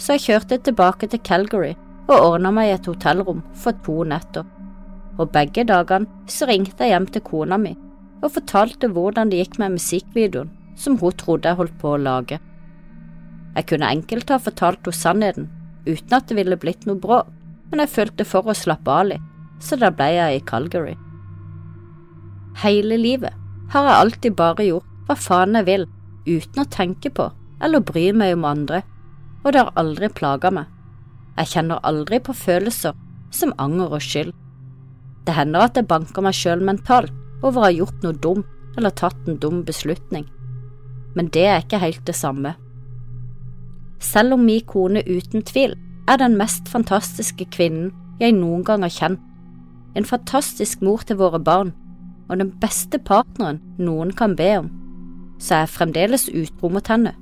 Så 0.00 0.16
jeg 0.16 0.26
kjørte 0.26 0.60
tilbake 0.64 1.10
til 1.10 1.22
Calgary 1.26 1.74
og 2.10 2.32
ordna 2.32 2.50
meg 2.54 2.72
et 2.74 2.88
hotellrom 2.90 3.42
for 3.54 3.76
to 3.86 4.02
netter, 4.08 4.46
og 5.18 5.30
begge 5.34 5.64
dagene 5.68 6.08
så 6.30 6.48
ringte 6.50 6.84
jeg 6.84 6.94
hjem 6.94 7.08
til 7.14 7.24
kona 7.26 7.58
mi 7.60 7.76
og 8.20 8.34
fortalte 8.34 8.90
hvordan 8.92 9.30
det 9.30 9.40
gikk 9.40 9.58
med 9.62 9.76
musikkvideoen 9.78 10.50
som 10.80 10.96
hun 11.00 11.16
trodde 11.16 11.48
jeg 11.48 11.58
holdt 11.58 11.76
på 11.80 11.94
å 11.94 12.00
lage. 12.00 12.38
Jeg 13.56 13.66
kunne 13.70 13.90
enkelt 13.90 14.30
ha 14.32 14.38
fortalt 14.40 14.84
henne 14.84 14.96
sannheten 14.96 15.48
uten 15.86 16.16
at 16.16 16.28
det 16.28 16.36
ville 16.38 16.58
blitt 16.60 16.86
noe 16.88 17.00
bråk, 17.00 17.28
men 17.70 17.82
jeg 17.82 17.94
følte 17.94 18.26
for 18.28 18.48
å 18.48 18.56
slappe 18.56 18.92
av 18.92 19.08
litt, 19.12 19.26
så 19.62 19.78
da 19.80 19.90
ble 19.94 20.08
jeg 20.16 20.36
i 20.36 20.44
Calgary. 20.46 20.96
Hele 22.60 22.98
livet 23.00 23.36
har 23.72 23.86
jeg 23.86 24.00
alltid 24.04 24.36
bare 24.36 24.66
gjort 24.66 24.88
hva 25.08 25.16
faen 25.16 25.56
jeg 25.58 25.68
vil, 25.68 25.86
uten 26.26 26.62
å 26.62 26.70
tenke 26.70 27.12
på 27.14 27.30
eller 27.60 27.84
bry 27.84 28.10
meg 28.16 28.34
om 28.36 28.46
andre, 28.48 28.82
og 29.44 29.52
det 29.52 29.62
har 29.62 29.80
aldri 29.80 30.08
plaga 30.12 30.52
meg. 30.54 30.79
Jeg 31.38 31.52
kjenner 31.54 31.82
aldri 31.86 32.20
på 32.22 32.34
følelser 32.36 32.96
som 33.34 33.54
anger 33.58 33.94
og 33.96 34.02
skyld. 34.04 34.32
Det 35.26 35.36
hender 35.36 35.66
at 35.68 35.76
jeg 35.78 35.88
banker 35.90 36.24
meg 36.24 36.36
sjøl 36.36 36.62
mentalt 36.64 37.12
over 37.42 37.60
å 37.60 37.66
ha 37.68 37.74
gjort 37.74 38.02
noe 38.04 38.16
dumt 38.16 38.78
eller 38.78 38.94
tatt 38.96 39.28
en 39.28 39.38
dum 39.42 39.62
beslutning, 39.66 40.26
men 41.16 41.30
det 41.34 41.46
er 41.46 41.62
ikke 41.62 41.80
helt 41.82 42.04
det 42.06 42.14
samme. 42.16 42.54
Selv 44.00 44.36
om 44.36 44.44
min 44.46 44.64
kone 44.66 45.02
uten 45.06 45.44
tvil 45.44 45.74
er 46.08 46.20
den 46.20 46.36
mest 46.40 46.68
fantastiske 46.70 47.46
kvinnen 47.52 47.90
jeg 48.20 48.36
noen 48.36 48.64
gang 48.64 48.84
har 48.86 48.94
kjent, 48.94 49.20
en 49.98 50.06
fantastisk 50.06 50.84
mor 50.86 51.02
til 51.02 51.18
våre 51.18 51.40
barn 51.42 51.72
og 52.30 52.38
den 52.38 52.52
beste 52.62 53.00
partneren 53.02 53.58
noen 53.82 54.12
kan 54.14 54.36
be 54.38 54.50
om, 54.60 54.70
så 55.42 55.56
er 55.56 55.64
jeg 55.64 55.74
fremdeles 55.74 56.28
utro 56.30 56.70
mot 56.70 56.86
henne, 56.92 57.14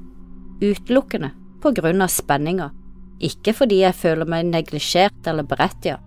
utelukkende 0.61 1.33
på 1.63 1.73
grunn 1.79 2.05
av 2.05 2.13
spenninga, 2.13 2.69
ikke 3.21 3.55
fordi 3.57 3.83
jeg 3.83 3.97
føler 3.99 4.29
meg 4.29 4.47
neglisjert 4.47 5.27
eller 5.27 5.47
berettiget. 5.47 5.99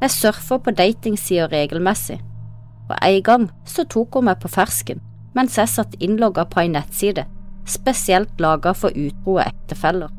Jeg 0.00 0.14
surfer 0.14 0.60
på 0.64 0.72
datingsider 0.72 1.50
regelmessig, 1.52 2.20
og 2.88 2.96
en 3.02 3.22
gang 3.22 3.50
så 3.68 3.84
tok 3.84 4.16
hun 4.16 4.30
meg 4.30 4.40
på 4.42 4.50
fersken 4.50 5.02
mens 5.36 5.54
jeg 5.58 5.70
satt 5.70 5.92
innlogga 6.02 6.42
på 6.50 6.58
ei 6.64 6.70
nettside 6.72 7.22
spesielt 7.70 8.40
laga 8.40 8.72
for 8.74 8.94
utro 8.96 9.38
ektefeller. 9.42 10.10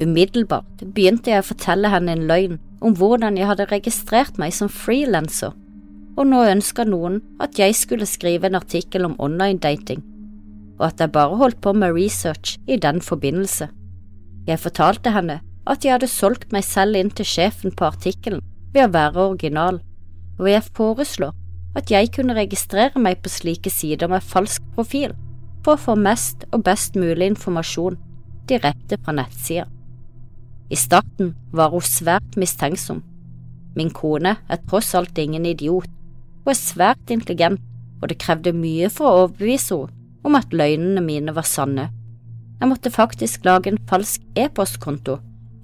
Umiddelbart 0.00 0.84
begynte 0.94 1.32
jeg 1.32 1.44
å 1.44 1.48
fortelle 1.50 1.90
henne 1.92 2.14
en 2.16 2.26
løgn 2.28 2.60
om 2.80 2.94
hvordan 2.96 3.36
jeg 3.36 3.48
hadde 3.50 3.68
registrert 3.70 4.38
meg 4.40 4.54
som 4.56 4.70
frilanser, 4.72 5.52
og 6.16 6.26
nå 6.26 6.40
ønska 6.48 6.86
noen 6.88 7.20
at 7.40 7.58
jeg 7.60 7.76
skulle 7.76 8.08
skrive 8.08 8.48
en 8.48 8.58
artikkel 8.58 9.04
om 9.06 9.18
online-dating, 9.20 10.00
og 10.80 10.86
at 10.88 11.04
jeg 11.04 11.12
bare 11.12 11.36
holdt 11.36 11.60
på 11.60 11.74
med 11.76 11.94
research 11.96 12.56
i 12.66 12.80
den 12.80 13.02
forbindelse. 13.04 13.68
Jeg 14.48 14.60
fortalte 14.62 15.12
henne 15.14 15.40
at 15.68 15.84
jeg 15.84 15.94
hadde 15.94 16.08
solgt 16.10 16.52
meg 16.54 16.64
selv 16.66 16.96
inn 16.98 17.10
til 17.12 17.28
sjefen 17.28 17.74
på 17.76 17.88
artikkelen 17.90 18.40
ved 18.74 18.86
å 18.86 18.92
være 18.94 19.26
original, 19.32 19.80
og 20.40 20.48
jeg 20.48 20.66
foreslår 20.76 21.34
at 21.78 21.90
jeg 21.92 22.10
kunne 22.14 22.34
registrere 22.34 22.98
meg 23.02 23.20
på 23.22 23.30
slike 23.30 23.70
sider 23.70 24.10
med 24.10 24.24
falsk 24.26 24.64
profil 24.74 25.12
for 25.64 25.76
å 25.76 25.82
få 25.84 25.96
mest 25.98 26.46
og 26.50 26.64
best 26.66 26.96
mulig 26.98 27.28
informasjon 27.34 27.98
direkte 28.50 28.98
fra 29.04 29.14
nettsida. 29.14 29.68
I 30.70 30.78
starten 30.78 31.34
var 31.54 31.70
hun 31.74 31.84
svært 31.84 32.36
mistenksom. 32.38 33.02
Min 33.76 33.90
kone 33.94 34.36
er 34.48 34.62
tross 34.70 34.94
alt 34.98 35.18
ingen 35.18 35.46
idiot, 35.46 35.86
hun 36.44 36.50
er 36.54 36.58
svært 36.58 37.10
intelligent, 37.10 37.60
og 38.00 38.08
det 38.08 38.18
krevde 38.22 38.54
mye 38.56 38.88
for 38.90 39.06
å 39.06 39.24
overbevise 39.24 39.76
henne 39.76 39.96
om 40.26 40.36
at 40.36 40.52
løgnene 40.52 41.00
mine 41.04 41.32
var 41.36 41.46
sanne. 41.48 41.86
Jeg 42.60 42.68
måtte 42.68 42.92
faktisk 42.92 43.44
lage 43.44 43.72
en 43.72 43.80
falsk 43.88 44.22
e-postkonto 44.36 45.18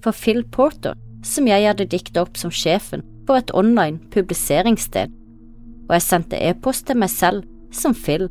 for 0.05 0.17
Phil 0.17 0.43
Porter 0.45 0.97
som 1.27 1.49
jeg 1.49 1.67
hadde 1.67 1.89
diktet 1.91 2.19
opp 2.23 2.39
som 2.41 2.55
sjefen 2.55 3.05
for 3.27 3.41
et 3.41 3.53
online 3.55 3.99
publiseringssted 4.15 5.13
og 5.87 5.95
jeg 5.95 6.05
sendte 6.05 6.41
e-post 6.43 6.87
til 6.89 6.99
meg 6.99 7.11
selv 7.13 7.47
som 7.75 7.95
Phil. 7.95 8.29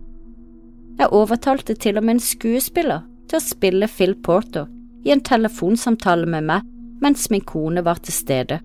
Jeg 0.99 1.11
overtalte 1.11 1.75
til 1.75 1.99
og 1.99 2.05
med 2.05 2.17
en 2.17 2.23
skuespiller 2.23 3.05
til 3.29 3.39
å 3.39 3.43
spille 3.43 3.89
Phil 3.91 4.15
Porter 4.23 4.67
i 5.05 5.13
en 5.13 5.23
telefonsamtale 5.23 6.27
med 6.29 6.47
meg 6.49 6.71
mens 7.03 7.29
min 7.31 7.43
kone 7.43 7.83
var 7.85 7.99
til 8.03 8.15
stede. 8.15 8.59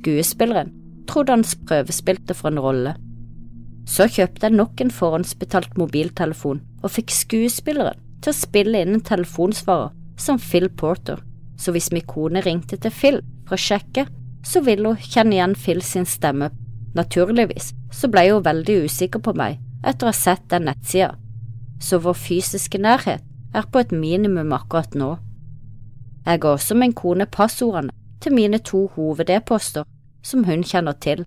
Skuespilleren 0.00 0.72
trodde 1.08 1.36
han 1.36 1.44
prøvespilte 1.68 2.36
for 2.36 2.50
en 2.50 2.62
rolle. 2.62 2.94
Så 3.88 4.06
kjøpte 4.08 4.48
jeg 4.48 4.56
nok 4.56 4.80
en 4.80 4.92
forhåndsbetalt 4.94 5.76
mobiltelefon 5.80 6.62
og 6.82 6.94
fikk 6.94 7.12
skuespilleren 7.14 8.00
til 8.20 8.32
å 8.32 8.36
spille 8.36 8.82
inn 8.82 8.96
en 8.98 9.04
telefonsvarer 9.04 9.92
som 10.20 10.38
Phil 10.38 10.68
Porter, 10.68 11.20
så 11.56 11.72
hvis 11.72 11.90
min 11.92 12.06
kone 12.08 12.42
ringte 12.44 12.76
til 12.80 12.92
Phil 12.92 13.20
for 13.48 13.56
å 13.56 13.60
sjekke, 13.60 14.06
så 14.44 14.62
ville 14.64 14.92
hun 14.92 15.00
kjenne 15.00 15.36
igjen 15.36 15.56
Phil 15.56 15.82
sin 15.84 16.06
stemme. 16.08 16.50
Naturligvis 16.96 17.72
så 17.92 18.08
ble 18.10 18.26
hun 18.30 18.44
veldig 18.44 18.84
usikker 18.86 19.22
på 19.24 19.34
meg 19.36 19.60
etter 19.86 20.06
å 20.06 20.12
ha 20.12 20.16
sett 20.16 20.46
den 20.52 20.66
nettsida, 20.68 21.14
så 21.80 22.00
vår 22.04 22.16
fysiske 22.18 22.80
nærhet 22.80 23.24
er 23.56 23.66
på 23.72 23.80
et 23.80 23.92
minimum 23.92 24.52
akkurat 24.52 24.94
nå. 24.94 25.14
Jeg 26.26 26.40
ga 26.42 26.52
også 26.54 26.76
min 26.76 26.92
kone 26.92 27.26
passordene 27.26 27.94
til 28.20 28.36
mine 28.36 28.60
to 28.60 28.86
hoved-e-poster 28.94 29.88
som 30.22 30.44
hun 30.44 30.64
kjenner 30.66 30.98
til, 31.00 31.24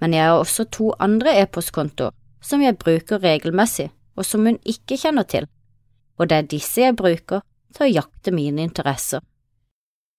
men 0.00 0.16
jeg 0.16 0.26
har 0.26 0.40
også 0.40 0.66
to 0.72 0.90
andre 0.98 1.36
e-postkontoer 1.42 2.16
som 2.42 2.62
jeg 2.64 2.78
bruker 2.80 3.22
regelmessig 3.22 3.90
og 4.16 4.26
som 4.26 4.46
hun 4.48 4.58
ikke 4.66 4.98
kjenner 4.98 5.28
til, 5.28 5.46
og 6.20 6.28
det 6.28 6.36
er 6.36 6.50
disse 6.52 6.84
jeg 6.84 6.98
bruker 7.00 7.40
til 7.72 7.86
å 7.86 7.92
jakte 7.94 8.34
mine 8.36 8.60
interesser. 8.66 9.24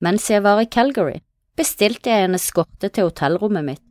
Mens 0.02 0.26
jeg 0.34 0.42
var 0.42 0.58
i 0.64 0.70
Calgary, 0.72 1.22
bestilte 1.56 2.10
jeg 2.10 2.26
en 2.26 2.40
eskorte 2.40 2.90
til 2.90 3.12
hotellrommet 3.12 3.68
mitt 3.68 3.86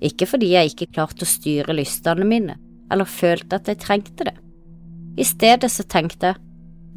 ikke 0.00 0.26
fordi 0.28 0.54
jeg 0.54 0.72
ikke 0.72 0.92
klarte 0.94 1.26
å 1.26 1.28
styre 1.28 1.76
lystene 1.76 2.26
mine 2.28 2.56
eller 2.90 3.08
følte 3.08 3.60
at 3.60 3.68
jeg 3.68 3.80
trengte 3.82 4.26
det. 4.26 4.36
I 5.20 5.26
stedet 5.26 5.70
så 5.70 5.84
tenkte 5.84 6.32
jeg, 6.32 6.40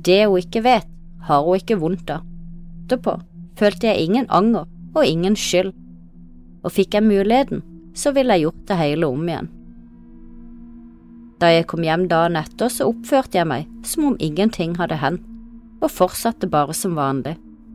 det 0.03 0.21
hun 0.25 0.39
ikke 0.39 0.63
vet, 0.65 0.87
har 1.27 1.43
hun 1.43 1.59
ikke 1.59 1.77
vondt 1.81 2.09
av. 2.13 2.23
Etterpå 2.85 3.17
følte 3.59 3.89
jeg 3.89 4.07
ingen 4.07 4.29
anger 4.33 4.65
og 4.93 5.05
ingen 5.05 5.35
skyld, 5.39 5.73
og 6.63 6.73
fikk 6.73 6.95
jeg 6.97 7.05
muligheten, 7.05 7.61
så 7.95 8.13
ville 8.15 8.35
jeg 8.35 8.47
gjort 8.47 8.65
det 8.69 8.79
hele 8.79 9.09
om 9.11 9.27
igjen. 9.27 9.49
Da 11.43 11.49
jeg 11.51 11.65
kom 11.67 11.83
hjem 11.83 12.05
dagen 12.07 12.37
etter, 12.39 12.71
så 12.71 12.85
oppførte 12.87 13.35
jeg 13.35 13.47
meg 13.49 13.65
som 13.83 14.05
om 14.07 14.13
ingenting 14.23 14.77
hadde 14.79 14.95
hendt, 15.01 15.25
og 15.83 15.91
fortsatte 15.91 16.47
bare 16.47 16.71
som 16.71 16.93
vanlig. 16.95 17.33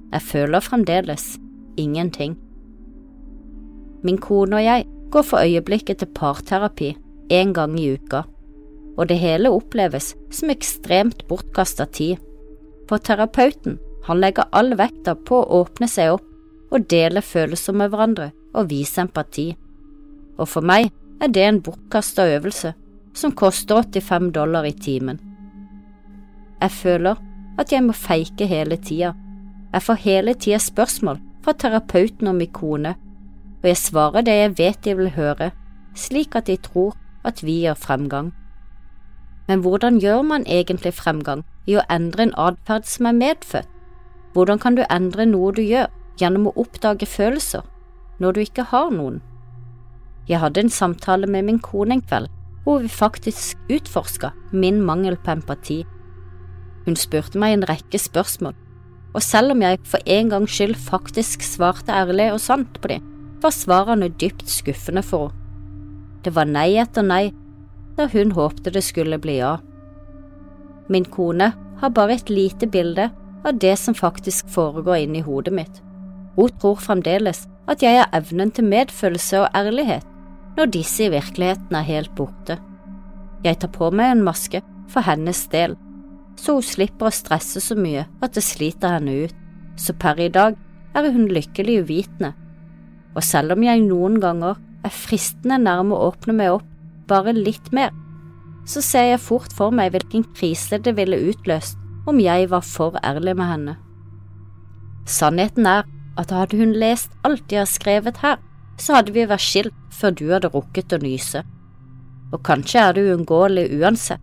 Jeg 0.09 0.25
føler 0.25 0.65
fremdeles 0.65 1.35
ingenting. 1.77 2.39
Min 4.01 4.17
kone 4.25 4.57
og 4.57 4.65
jeg 4.65 4.87
går 5.13 5.27
for 5.29 5.45
øyeblikket 5.45 6.01
til 6.01 6.09
parterapi 6.17 6.95
én 7.29 7.53
gang 7.53 7.77
i 7.77 7.91
uka, 7.93 8.23
og 8.97 9.11
det 9.13 9.21
hele 9.21 9.53
oppleves 9.53 10.15
som 10.33 10.55
ekstremt 10.55 11.27
bortkasta 11.29 11.85
tid, 11.93 12.17
for 12.89 13.05
terapeuten 13.05 13.77
han 14.09 14.25
legger 14.25 14.49
all 14.57 14.79
vekta 14.81 15.13
på 15.29 15.43
å 15.43 15.61
åpne 15.61 15.93
seg 15.93 16.17
opp 16.17 16.25
og 16.73 16.89
dele 16.89 17.21
følelser 17.21 17.77
med 17.77 17.93
hverandre 17.93 18.33
og 18.57 18.73
vise 18.73 19.05
empati, 19.05 19.51
og 20.41 20.49
for 20.49 20.65
meg 20.65 20.89
er 21.21 21.37
det 21.37 21.45
en 21.45 21.61
bortkasta 21.61 22.31
øvelse 22.39 22.73
som 23.19 23.35
koster 23.35 23.83
85 23.83 24.31
dollar 24.33 24.67
i 24.69 24.73
timen. 24.73 25.19
Jeg 26.63 26.71
føler 26.71 27.19
at 27.59 27.73
jeg 27.73 27.83
må 27.83 27.95
feike 27.95 28.47
hele 28.47 28.79
tida, 28.79 29.15
jeg 29.73 29.83
får 29.83 30.03
hele 30.05 30.35
tida 30.35 30.59
spørsmål 30.63 31.19
fra 31.45 31.53
terapeuten 31.53 32.31
om 32.31 32.39
min 32.39 32.53
kone, 32.55 32.95
og 33.63 33.67
jeg 33.67 33.77
svarer 33.77 34.27
det 34.27 34.37
jeg 34.37 34.59
vet 34.59 34.85
de 34.85 34.95
vil 34.97 35.11
høre, 35.17 35.51
slik 35.95 36.37
at 36.39 36.47
de 36.47 36.57
tror 36.57 36.95
at 37.27 37.43
vi 37.43 37.61
gjør 37.65 37.75
fremgang. 37.75 38.33
Men 39.49 39.65
hvordan 39.65 39.99
gjør 40.01 40.23
man 40.23 40.47
egentlig 40.47 40.95
fremgang 40.95 41.45
i 41.67 41.77
å 41.77 41.85
endre 41.91 42.29
en 42.29 42.35
atferd 42.37 42.87
som 42.87 43.09
er 43.11 43.19
medfødt? 43.19 43.69
Hvordan 44.33 44.61
kan 44.63 44.77
du 44.77 44.85
endre 44.91 45.25
noe 45.27 45.53
du 45.57 45.63
gjør 45.65 45.89
gjennom 46.21 46.51
å 46.51 46.57
oppdage 46.61 47.09
følelser 47.09 47.65
når 48.21 48.33
du 48.37 48.41
ikke 48.45 48.69
har 48.71 48.91
noen? 48.93 49.23
Jeg 50.29 50.43
hadde 50.43 50.67
en 50.67 50.73
samtale 50.73 51.27
med 51.27 51.47
min 51.49 51.63
kone 51.65 51.97
en 51.97 52.05
kveld 52.05 52.29
hvor 52.69 52.83
vi 52.85 52.89
faktisk 52.93 53.57
utforska 53.73 54.35
min 54.53 54.83
mangel 54.85 55.15
på 55.17 55.31
empati. 55.33 55.87
Hun 56.85 56.99
spurte 57.01 57.41
meg 57.41 57.55
en 57.55 57.65
rekke 57.71 57.97
spørsmål, 57.97 58.53
og 59.17 59.25
selv 59.25 59.55
om 59.55 59.63
jeg 59.65 59.81
for 59.89 60.05
en 60.05 60.29
gangs 60.29 60.53
skyld 60.53 60.77
faktisk 60.77 61.47
svarte 61.47 61.95
ærlig 61.97 62.27
og 62.35 62.43
sant 62.45 62.77
på 62.83 62.91
dem, 62.93 63.07
var 63.41 63.55
svarene 63.57 64.11
dypt 64.21 64.45
skuffende 64.53 65.01
for 65.01 65.31
henne. 65.31 65.45
Det 66.27 66.35
var 66.35 66.49
nei 66.51 66.75
etter 66.83 67.05
nei, 67.07 67.31
der 67.97 68.11
hun 68.13 68.35
håpte 68.37 68.73
det 68.75 68.83
skulle 68.85 69.21
bli 69.23 69.39
ja. 69.39 69.55
Min 70.91 71.07
kone 71.09 71.53
har 71.81 71.93
bare 71.95 72.19
et 72.19 72.29
lite 72.29 72.67
bilde 72.67 73.07
av 73.47 73.61
det 73.63 73.77
som 73.79 73.95
faktisk 73.95 74.51
foregår 74.51 75.07
inni 75.07 75.23
hodet 75.25 75.55
mitt. 75.55 75.81
Hun 76.37 76.53
tror 76.61 76.83
fremdeles 76.83 77.47
at 77.71 77.87
jeg 77.87 78.03
har 78.03 78.11
evnen 78.19 78.51
til 78.51 78.67
medfølelse 78.69 79.45
og 79.45 79.57
ærlighet, 79.57 80.05
når 80.59 80.73
disse 80.75 81.07
i 81.07 81.13
virkeligheten 81.13 81.77
er 81.79 81.87
helt 81.87 82.15
borte. 82.19 82.59
Jeg 83.47 83.61
tar 83.63 83.71
på 83.71 83.93
meg 83.95 84.17
en 84.17 84.25
maske 84.27 84.61
for 84.91 85.07
hennes 85.07 85.45
del, 85.53 85.77
så 86.39 86.59
hun 86.59 86.67
slipper 86.67 87.09
å 87.09 87.15
stresse 87.15 87.63
så 87.63 87.77
mye 87.79 88.07
at 88.25 88.35
det 88.35 88.43
sliter 88.47 88.97
henne 88.97 89.29
ut, 89.29 89.37
så 89.79 89.95
per 89.95 90.19
i 90.19 90.31
dag 90.35 90.57
er 90.99 91.11
hun 91.15 91.29
lykkelig 91.31 91.85
uvitende. 91.85 92.33
Og 93.15 93.23
selv 93.27 93.55
om 93.55 93.63
jeg 93.63 93.85
noen 93.87 94.19
ganger 94.23 94.59
er 94.87 94.95
fristende 94.95 95.59
nærme 95.63 95.95
å 95.95 96.11
åpne 96.11 96.35
meg 96.35 96.59
opp 96.59 96.67
bare 97.11 97.35
litt 97.37 97.71
mer, 97.75 97.95
så 98.69 98.83
ser 98.85 99.13
jeg 99.13 99.23
fort 99.25 99.55
for 99.57 99.73
meg 99.75 99.95
hvilken 99.95 100.27
krise 100.37 100.81
det 100.83 100.97
ville 100.99 101.19
utløst 101.31 101.79
om 102.09 102.19
jeg 102.21 102.51
var 102.51 102.65
for 102.67 102.99
ærlig 103.05 103.37
med 103.39 103.49
henne. 103.53 103.77
Sannheten 105.09 105.67
er 105.69 105.87
at 106.19 106.35
hadde 106.35 106.59
hun 106.59 106.75
lest 106.77 107.15
alt 107.25 107.47
jeg 107.53 107.63
har 107.63 107.71
skrevet 107.71 108.21
her, 108.25 108.37
så 108.79 108.99
hadde 108.99 109.15
vi 109.15 109.27
vært 109.29 109.45
skilt 109.45 109.77
før 109.95 110.15
du 110.15 110.27
hadde 110.31 110.51
rukket 110.55 110.95
å 110.95 111.01
nyse. 111.03 111.43
Og 112.33 112.43
kanskje 112.47 112.83
er 112.83 112.97
det 112.97 113.07
uunngåelig 113.09 113.69
uansett, 113.79 114.23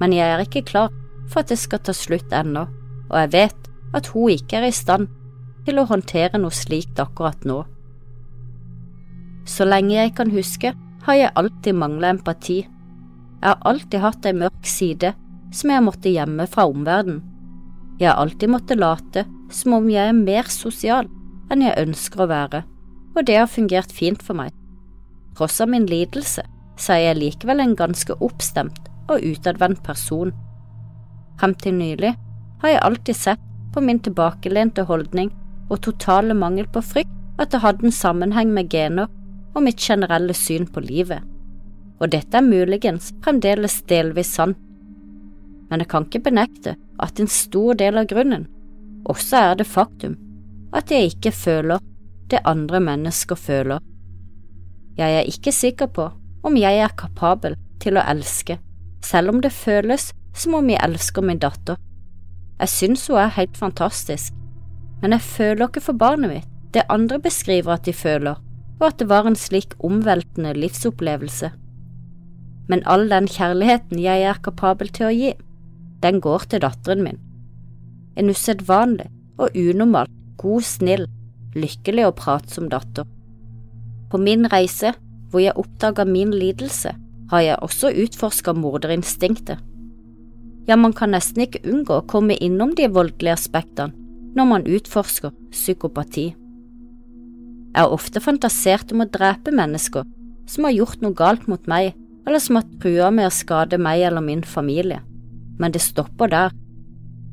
men 0.00 0.14
jeg 0.16 0.26
er 0.26 0.42
ikke 0.42 0.64
klar 0.70 0.90
for 1.30 1.42
at 1.42 1.52
det 1.52 1.60
skal 1.60 1.82
ta 1.84 1.94
slutt 1.96 2.32
ennå, 2.34 2.66
og 3.10 3.16
jeg 3.22 3.32
vet 3.34 3.70
at 3.94 4.10
hun 4.14 4.34
ikke 4.34 4.58
er 4.58 4.68
i 4.68 4.74
stand 4.74 5.10
til 5.64 5.80
å 5.80 5.86
håndtere 5.88 6.40
noe 6.40 6.54
slikt 6.54 7.00
akkurat 7.00 7.46
nå. 7.48 7.62
Så 9.48 9.66
lenge 9.68 9.94
jeg 9.94 10.14
kan 10.16 10.32
huske, 10.32 10.72
har 11.04 11.18
jeg 11.18 11.34
alltid 11.36 11.76
manglet 11.76 12.16
empati. 12.16 12.62
Jeg 12.64 13.44
har 13.50 13.60
alltid 13.68 14.00
hatt 14.00 14.26
ei 14.26 14.32
mørk 14.40 14.68
side 14.68 15.12
som 15.54 15.70
jeg 15.70 15.84
måtte 15.84 16.12
gjemme 16.12 16.46
fra 16.50 16.64
omverdenen. 16.70 17.20
Jeg 18.00 18.08
har 18.10 18.22
alltid 18.24 18.50
måttet 18.50 18.80
late 18.80 19.26
som 19.52 19.76
om 19.76 19.90
jeg 19.92 20.10
er 20.10 20.16
mer 20.16 20.48
sosial 20.50 21.10
enn 21.52 21.62
jeg 21.62 21.76
ønsker 21.84 22.24
å 22.24 22.30
være, 22.30 22.62
og 23.14 23.26
det 23.26 23.38
har 23.38 23.50
fungert 23.50 23.92
fint 23.94 24.22
for 24.22 24.36
meg. 24.38 24.52
Tross 25.38 25.60
av 25.62 25.70
min 25.70 25.86
lidelse, 25.86 26.44
så 26.78 26.96
er 26.96 27.02
jeg 27.08 27.20
likevel 27.20 27.62
en 27.62 27.76
ganske 27.78 28.14
oppstemt 28.22 28.88
og 29.10 29.22
utadvendt 29.22 29.82
person. 29.86 30.32
Frem 31.38 31.54
til 31.58 31.76
nylig 31.78 32.14
har 32.62 32.72
jeg 32.72 32.82
alltid 32.86 33.18
sett 33.18 33.44
på 33.74 33.82
min 33.82 34.00
tilbakelente 34.02 34.86
holdning 34.88 35.32
og 35.70 35.80
totale 35.86 36.34
mangel 36.38 36.68
på 36.70 36.82
frykt 36.84 37.40
at 37.42 37.50
det 37.50 37.62
hadde 37.64 37.88
en 37.88 37.94
sammenheng 37.94 38.52
med 38.54 38.70
gener 38.70 39.10
og 39.54 39.64
mitt 39.66 39.82
generelle 39.82 40.34
syn 40.34 40.66
på 40.70 40.82
livet. 40.84 41.22
Og 42.02 42.10
dette 42.10 42.38
er 42.38 42.46
muligens 42.46 43.12
fremdeles 43.24 43.80
delvis 43.90 44.34
sant, 44.38 44.58
men 45.70 45.82
jeg 45.82 45.90
kan 45.90 46.06
ikke 46.06 46.26
benekte 46.26 46.74
at 47.02 47.18
en 47.20 47.30
stor 47.30 47.74
del 47.78 47.98
av 47.98 48.06
grunnen 48.10 48.46
også 49.10 49.40
er 49.40 49.58
det 49.58 49.66
faktum 49.68 50.14
at 50.74 50.90
jeg 50.90 51.12
ikke 51.14 51.32
føler 51.34 51.82
det 52.34 52.42
andre 52.44 52.80
mennesker 52.82 53.38
føler. 53.38 53.82
Jeg 54.98 55.18
er 55.20 55.30
ikke 55.30 55.52
sikker 55.54 55.90
på 55.90 56.10
om 56.44 56.56
jeg 56.58 56.78
er 56.82 56.98
kapabel 56.98 57.56
til 57.82 57.96
å 57.98 58.04
elske, 58.10 58.58
selv 59.02 59.32
om 59.32 59.40
det 59.42 59.52
føles 59.54 60.10
som 60.36 60.58
om 60.58 60.70
jeg 60.70 60.82
elsker 60.82 61.24
min 61.24 61.40
datter. 61.42 61.78
Jeg 62.60 62.70
synes 62.70 63.06
hun 63.08 63.22
er 63.22 63.34
helt 63.38 63.56
fantastisk, 63.58 64.34
men 65.02 65.14
jeg 65.16 65.26
føler 65.26 65.66
ikke 65.66 65.82
for 65.88 65.98
barnet 65.98 66.30
mitt 66.30 66.50
det 66.74 66.82
andre 66.90 67.20
beskriver 67.22 67.76
at 67.76 67.84
de 67.86 67.92
føler, 67.94 68.38
og 68.80 68.86
at 68.88 68.98
det 68.98 69.06
var 69.08 69.28
en 69.28 69.38
slik 69.38 69.76
omveltende 69.86 70.56
livsopplevelse. 70.58 71.52
Men 72.68 72.82
all 72.90 73.06
den 73.10 73.28
kjærligheten 73.30 74.00
jeg 74.02 74.24
er 74.26 74.40
kapabel 74.42 74.90
til 74.90 75.06
å 75.06 75.14
gi, 75.14 75.32
den 76.02 76.18
går 76.24 76.48
til 76.50 76.64
datteren 76.64 77.04
min. 77.06 77.20
En 78.18 78.30
usedvanlig 78.30 79.06
og 79.38 79.54
unormalt 79.54 80.10
god, 80.38 80.66
snill, 80.66 81.06
lykkelig 81.58 82.08
og 82.08 82.16
pratsom 82.20 82.68
datter. 82.72 83.06
På 84.10 84.20
min 84.20 84.46
reise, 84.52 84.94
hvor 85.30 85.42
jeg 85.42 85.56
oppdaga 85.58 86.04
min 86.06 86.30
lidelse, 86.34 86.94
har 87.30 87.40
jeg 87.40 87.62
også 87.64 87.90
utforska 88.04 88.52
morderinstinktet. 88.54 89.58
Ja, 90.68 90.76
man 90.76 90.94
kan 90.96 91.12
nesten 91.12 91.44
ikke 91.44 91.64
unngå 91.68 91.98
å 91.98 92.06
komme 92.08 92.36
innom 92.40 92.72
de 92.76 92.88
voldelige 92.88 93.36
aspektene 93.36 93.92
når 94.34 94.48
man 94.50 94.66
utforsker 94.66 95.34
psykopati. 95.52 96.32
Jeg 97.74 97.82
har 97.82 97.92
ofte 97.94 98.22
fantasert 98.22 98.92
om 98.94 99.02
å 99.04 99.10
drepe 99.10 99.52
mennesker 99.54 100.06
som 100.50 100.66
har 100.66 100.74
gjort 100.74 101.02
noe 101.02 101.16
galt 101.16 101.46
mot 101.50 101.64
meg, 101.70 101.94
eller 102.26 102.40
som 102.40 102.58
har 102.58 102.68
trua 102.82 103.10
med 103.14 103.28
å 103.28 103.34
skade 103.34 103.78
meg 103.80 104.04
eller 104.06 104.24
min 104.24 104.42
familie, 104.46 105.00
men 105.58 105.74
det 105.74 105.82
stopper 105.84 106.30
der. 106.32 106.54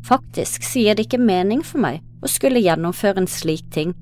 Faktisk 0.05 0.65
sier 0.65 0.97
det 0.97 1.07
ikke 1.07 1.21
mening 1.21 1.61
for 1.65 1.81
meg 1.83 2.01
å 2.21 2.29
skulle 2.29 2.61
gjennomføre 2.61 3.21
en 3.21 3.29
slik 3.29 3.67
ting. 3.73 3.93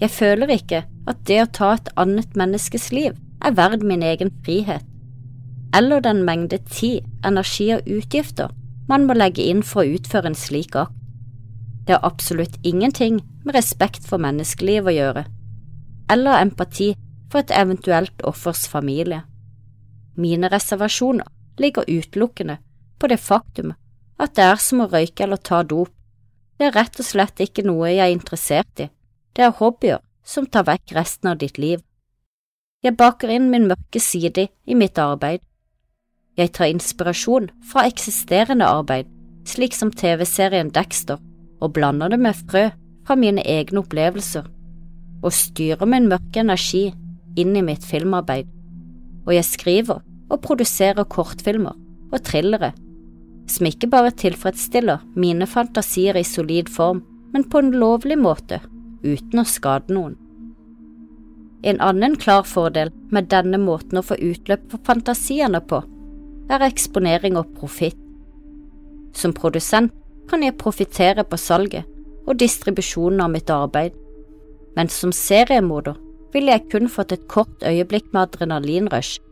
Jeg 0.00 0.12
føler 0.12 0.52
ikke 0.58 0.84
at 1.08 1.22
det 1.28 1.40
å 1.42 1.52
ta 1.60 1.70
et 1.76 1.88
annet 1.96 2.36
menneskes 2.36 2.90
liv 2.92 3.16
er 3.44 3.56
verd 3.56 3.84
min 3.86 4.02
egen 4.04 4.32
frihet 4.44 4.84
eller 5.76 6.00
den 6.00 6.22
mengde 6.24 6.58
tid, 6.70 7.04
energi 7.24 7.68
og 7.74 7.88
utgifter 7.90 8.52
man 8.88 9.06
må 9.06 9.16
legge 9.16 9.44
inn 9.44 9.62
for 9.66 9.82
å 9.82 9.96
utføre 9.98 10.30
en 10.30 10.38
slik 10.38 10.76
akt. 10.78 10.94
Det 11.86 11.94
har 11.94 12.06
absolutt 12.06 12.56
ingenting 12.66 13.20
med 13.44 13.54
respekt 13.54 14.06
for 14.06 14.22
menneskeliv 14.22 14.88
å 14.88 14.94
gjøre, 14.94 15.24
eller 16.10 16.40
empati 16.40 16.94
for 17.30 17.42
et 17.42 17.52
eventuelt 17.54 18.24
offers 18.26 18.64
familie. 18.70 19.22
Mine 20.16 20.50
reservasjoner 20.50 21.28
ligger 21.60 21.86
utelukkende 21.86 22.58
på 22.98 23.10
det 23.12 23.20
faktum 23.20 23.74
at 24.16 24.34
det 24.38 24.46
er 24.46 24.62
som 24.62 24.82
å 24.82 24.88
røyke 24.90 25.26
eller 25.26 25.42
ta 25.42 25.60
dop. 25.62 25.92
Det 26.56 26.70
er 26.70 26.76
rett 26.78 26.98
og 27.02 27.04
slett 27.04 27.42
ikke 27.42 27.66
noe 27.66 27.90
jeg 27.90 28.00
er 28.00 28.14
interessert 28.14 28.80
i, 28.80 28.88
det 29.36 29.44
er 29.44 29.58
hobbyer 29.58 30.00
som 30.26 30.46
tar 30.46 30.66
vekk 30.66 30.96
resten 30.96 31.30
av 31.30 31.38
ditt 31.42 31.60
liv. 31.60 31.82
Jeg 32.84 32.96
baker 32.96 33.30
inn 33.32 33.50
min 33.52 33.68
mørke 33.70 34.00
side 34.02 34.48
i 34.48 34.74
mitt 34.78 34.98
arbeid, 34.98 35.40
jeg 36.36 36.52
tar 36.52 36.68
inspirasjon 36.68 37.48
fra 37.64 37.86
eksisterende 37.88 38.66
arbeid, 38.68 39.08
slik 39.48 39.72
som 39.72 39.88
TV-serien 39.88 40.68
Dexter, 40.74 41.16
og 41.64 41.72
blander 41.72 42.12
det 42.12 42.18
med 42.20 42.36
frø 42.36 42.66
fra 43.08 43.16
mine 43.16 43.40
egne 43.48 43.80
opplevelser, 43.80 44.44
og 45.24 45.32
styrer 45.32 45.88
min 45.88 46.10
mørke 46.10 46.42
energi 46.42 46.90
inn 47.40 47.56
i 47.56 47.64
mitt 47.64 47.86
filmarbeid. 47.88 48.50
Og 49.24 49.32
jeg 49.32 49.48
skriver 49.48 50.02
og 50.04 50.42
produserer 50.44 51.08
kortfilmer 51.08 51.72
og 52.12 52.20
thrillere 52.26 52.74
som 53.46 53.68
ikke 53.68 53.88
bare 53.88 54.10
tilfredsstiller 54.10 55.04
mine 55.14 55.46
fantasier 55.46 56.18
i 56.18 56.24
solid 56.26 56.68
form, 56.72 57.04
men 57.32 57.44
på 57.46 57.62
en 57.62 57.70
lovlig 57.78 58.18
måte, 58.18 58.58
uten 59.06 59.42
å 59.42 59.46
skade 59.48 59.94
noen. 59.94 60.16
En 61.66 61.80
annen 61.82 62.16
klar 62.20 62.44
fordel 62.46 62.92
med 63.10 63.30
denne 63.32 63.58
måten 63.58 63.98
å 63.98 64.04
få 64.06 64.18
utløp 64.22 64.68
for 64.70 64.82
fantasiene 64.86 65.60
på, 65.66 65.80
er 66.52 66.62
eksponering 66.66 67.38
og 67.40 67.54
profitt. 67.58 67.98
Som 69.16 69.32
produsent 69.34 69.94
kan 70.30 70.42
jeg 70.44 70.58
profitere 70.60 71.24
på 71.26 71.38
salget 71.40 71.86
og 72.26 72.38
distribusjonen 72.42 73.22
av 73.24 73.32
mitt 73.32 73.50
arbeid, 73.50 73.94
men 74.76 74.90
som 74.92 75.14
seriemorder 75.14 75.96
ville 76.34 76.52
jeg 76.52 76.68
kun 76.72 76.90
fått 76.92 77.14
et 77.14 77.24
kort 77.32 77.64
øyeblikk 77.64 78.10
med 78.12 78.26
adrenalinrush, 78.26 79.22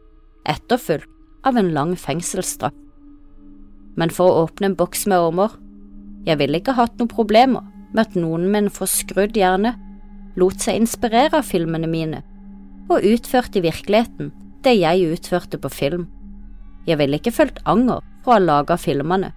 etterfulgt 0.49 1.11
av 1.45 1.59
en 1.61 1.71
lang 1.77 1.93
fengselsstraff. 2.01 2.75
Men 3.95 4.11
for 4.11 4.31
å 4.31 4.47
åpne 4.47 4.73
en 4.73 4.79
boks 4.79 5.05
med 5.11 5.21
ormer, 5.21 5.53
jeg 6.27 6.41
ville 6.41 6.59
ikke 6.59 6.75
hatt 6.79 6.97
noen 6.99 7.13
problemer 7.13 7.63
med 7.95 8.09
at 8.09 8.17
noen 8.19 8.49
med 8.51 8.65
en 8.65 8.75
forskrudd 8.75 9.37
hjerne 9.39 9.77
lot 10.41 10.63
seg 10.63 10.81
inspirere 10.83 11.39
av 11.39 11.47
filmene 11.47 11.89
mine, 11.91 12.21
og 12.91 13.07
utførte 13.07 13.61
i 13.61 13.65
virkeligheten 13.65 14.33
det 14.67 14.75
jeg 14.81 15.15
utførte 15.15 15.61
på 15.61 15.71
film. 15.71 16.09
Jeg 16.89 16.99
ville 17.01 17.21
ikke 17.21 17.33
følt 17.33 17.63
anger 17.65 18.03
for 18.25 18.35
å 18.35 18.37
ha 18.37 18.43
laga 18.43 18.77
filmene, 18.81 19.31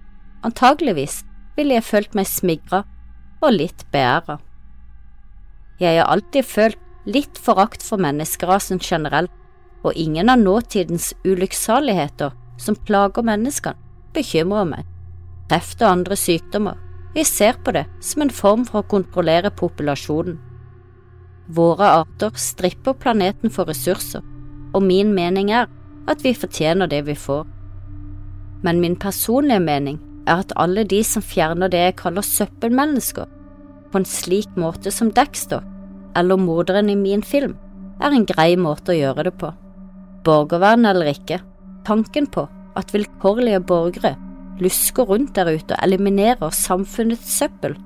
antageligvis 0.44 1.22
ville 1.56 1.78
jeg 1.78 1.86
følt 1.86 2.18
meg 2.18 2.28
smigra 2.28 2.82
og 3.38 3.54
litt 3.54 3.86
beæra. 3.94 4.38
Jeg 5.78 6.00
har 6.00 6.10
alltid 6.10 6.46
følt 6.46 6.84
litt 7.08 7.38
forakt 7.38 7.84
for 7.86 8.00
menneskerasen 8.02 8.82
generelt, 8.82 9.30
og 9.86 9.94
ingen 9.94 10.28
av 10.28 10.40
nåtidens 10.42 11.12
ulykksaligheter 11.22 12.34
som 12.58 12.76
plager 12.88 13.22
menneskene, 13.22 13.78
bekymrer 14.12 14.66
meg. 14.66 14.86
Kreft 15.48 15.80
og 15.84 15.92
andre 15.92 16.16
sykdommer, 16.18 16.74
vi 17.18 17.24
ser 17.24 17.56
på 17.64 17.72
det 17.74 17.84
som 18.00 18.22
en 18.22 18.30
form 18.30 18.64
for 18.66 18.84
å 18.84 18.90
kontrollere 18.92 19.50
populasjonen. 19.58 20.36
Våre 21.50 21.88
arter 22.02 22.36
stripper 22.38 22.94
planeten 22.94 23.50
for 23.50 23.66
ressurser, 23.66 24.22
og 24.70 24.84
min 24.86 25.10
mening 25.16 25.50
er 25.50 25.66
at 26.08 26.22
vi 26.22 26.36
fortjener 26.36 26.90
det 26.92 27.00
vi 27.08 27.16
får. 27.18 27.42
Men 28.62 28.78
min 28.84 28.94
personlige 29.02 29.64
mening 29.64 29.98
er 30.28 30.44
at 30.44 30.54
alle 30.62 30.84
de 30.86 31.00
som 31.06 31.24
fjerner 31.24 31.72
det 31.72 31.80
jeg 31.88 31.96
kaller 32.04 32.26
søppelmennesker, 32.26 33.26
på 33.90 33.98
en 33.98 34.06
slik 34.06 34.54
måte 34.60 34.92
som 34.94 35.10
Dexter, 35.16 35.64
eller 36.14 36.38
morderen 36.38 36.92
i 36.92 36.98
min 37.00 37.24
film, 37.26 37.56
er 37.98 38.14
en 38.14 38.28
grei 38.28 38.52
måte 38.60 38.94
å 38.94 38.98
gjøre 39.00 39.26
det 39.26 39.34
på. 39.40 39.50
Borgervern 40.28 40.86
eller 40.86 41.10
ikke, 41.16 41.40
tanken 41.88 42.30
på 42.30 42.46
at 42.78 42.94
vilkårlige 42.94 43.64
borgere 43.66 44.14
lusker 44.62 45.08
rundt 45.08 45.34
der 45.36 45.50
ute 45.50 45.76
og 45.76 45.84
eliminerer 45.84 46.54
samfunnets 46.54 47.38
søppel 47.38 47.76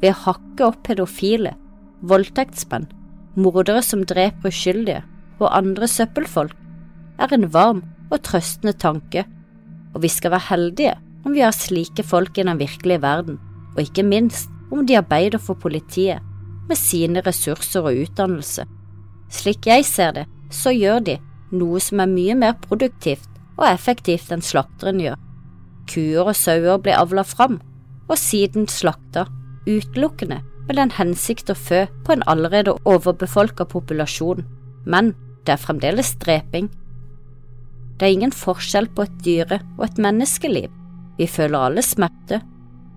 ved 0.00 0.12
å 0.12 0.20
hakke 0.26 0.68
opp 0.68 0.82
pedofile, 0.86 1.54
voldtektsmenn, 2.06 2.88
mordere 3.36 3.82
som 3.84 4.04
dreper 4.08 4.52
uskyldige 4.52 5.02
og 5.40 5.50
andre 5.50 5.88
søppelfolk, 5.88 6.54
er 7.20 7.32
en 7.32 7.48
varm 7.52 7.82
og 8.10 8.20
trøstende 8.24 8.76
tanke, 8.76 9.24
og 9.94 10.02
vi 10.04 10.10
skal 10.12 10.34
være 10.34 10.50
heldige 10.50 10.94
om 11.26 11.34
vi 11.34 11.42
har 11.42 11.56
slike 11.56 12.04
folk 12.06 12.38
i 12.38 12.44
den 12.46 12.60
virkelige 12.60 13.02
verden, 13.02 13.38
og 13.74 13.82
ikke 13.82 14.04
minst 14.06 14.52
om 14.70 14.86
de 14.86 14.98
arbeider 14.98 15.40
for 15.42 15.58
politiet 15.58 16.22
med 16.68 16.78
sine 16.78 17.22
ressurser 17.24 17.86
og 17.86 18.02
utdannelse. 18.04 18.66
Slik 19.32 19.66
jeg 19.66 19.84
ser 19.88 20.12
det, 20.14 20.26
så 20.50 20.70
gjør 20.74 21.02
de 21.06 21.16
noe 21.56 21.80
som 21.82 22.02
er 22.02 22.10
mye 22.10 22.36
mer 22.38 22.56
produktivt 22.62 23.28
og 23.56 23.68
effektivt 23.70 24.32
enn 24.34 24.44
slakteren 24.44 25.00
gjør. 25.02 25.25
Kuer 25.90 26.30
og 26.30 26.36
sauer 26.36 26.80
ble 26.82 26.94
avla 26.96 27.24
fram, 27.26 27.60
og 28.06 28.18
siden 28.20 28.68
slakta, 28.70 29.26
utelukkende 29.66 30.40
med 30.66 30.78
den 30.78 30.92
hensikt 30.96 31.50
å 31.50 31.58
fø 31.58 31.84
på 32.06 32.14
en 32.14 32.24
allerede 32.30 32.74
overbefolka 32.88 33.66
populasjon, 33.70 34.44
men 34.86 35.12
det 35.46 35.54
er 35.54 35.62
fremdeles 35.62 36.14
dreping. 36.22 36.68
Det 37.96 38.08
er 38.08 38.16
ingen 38.16 38.34
forskjell 38.34 38.88
på 38.94 39.06
et 39.06 39.18
dyre- 39.24 39.62
og 39.78 39.86
et 39.86 40.00
menneskeliv, 40.02 40.70
vi 41.18 41.28
føler 41.30 41.68
alle 41.68 41.84
smerte, 41.86 42.42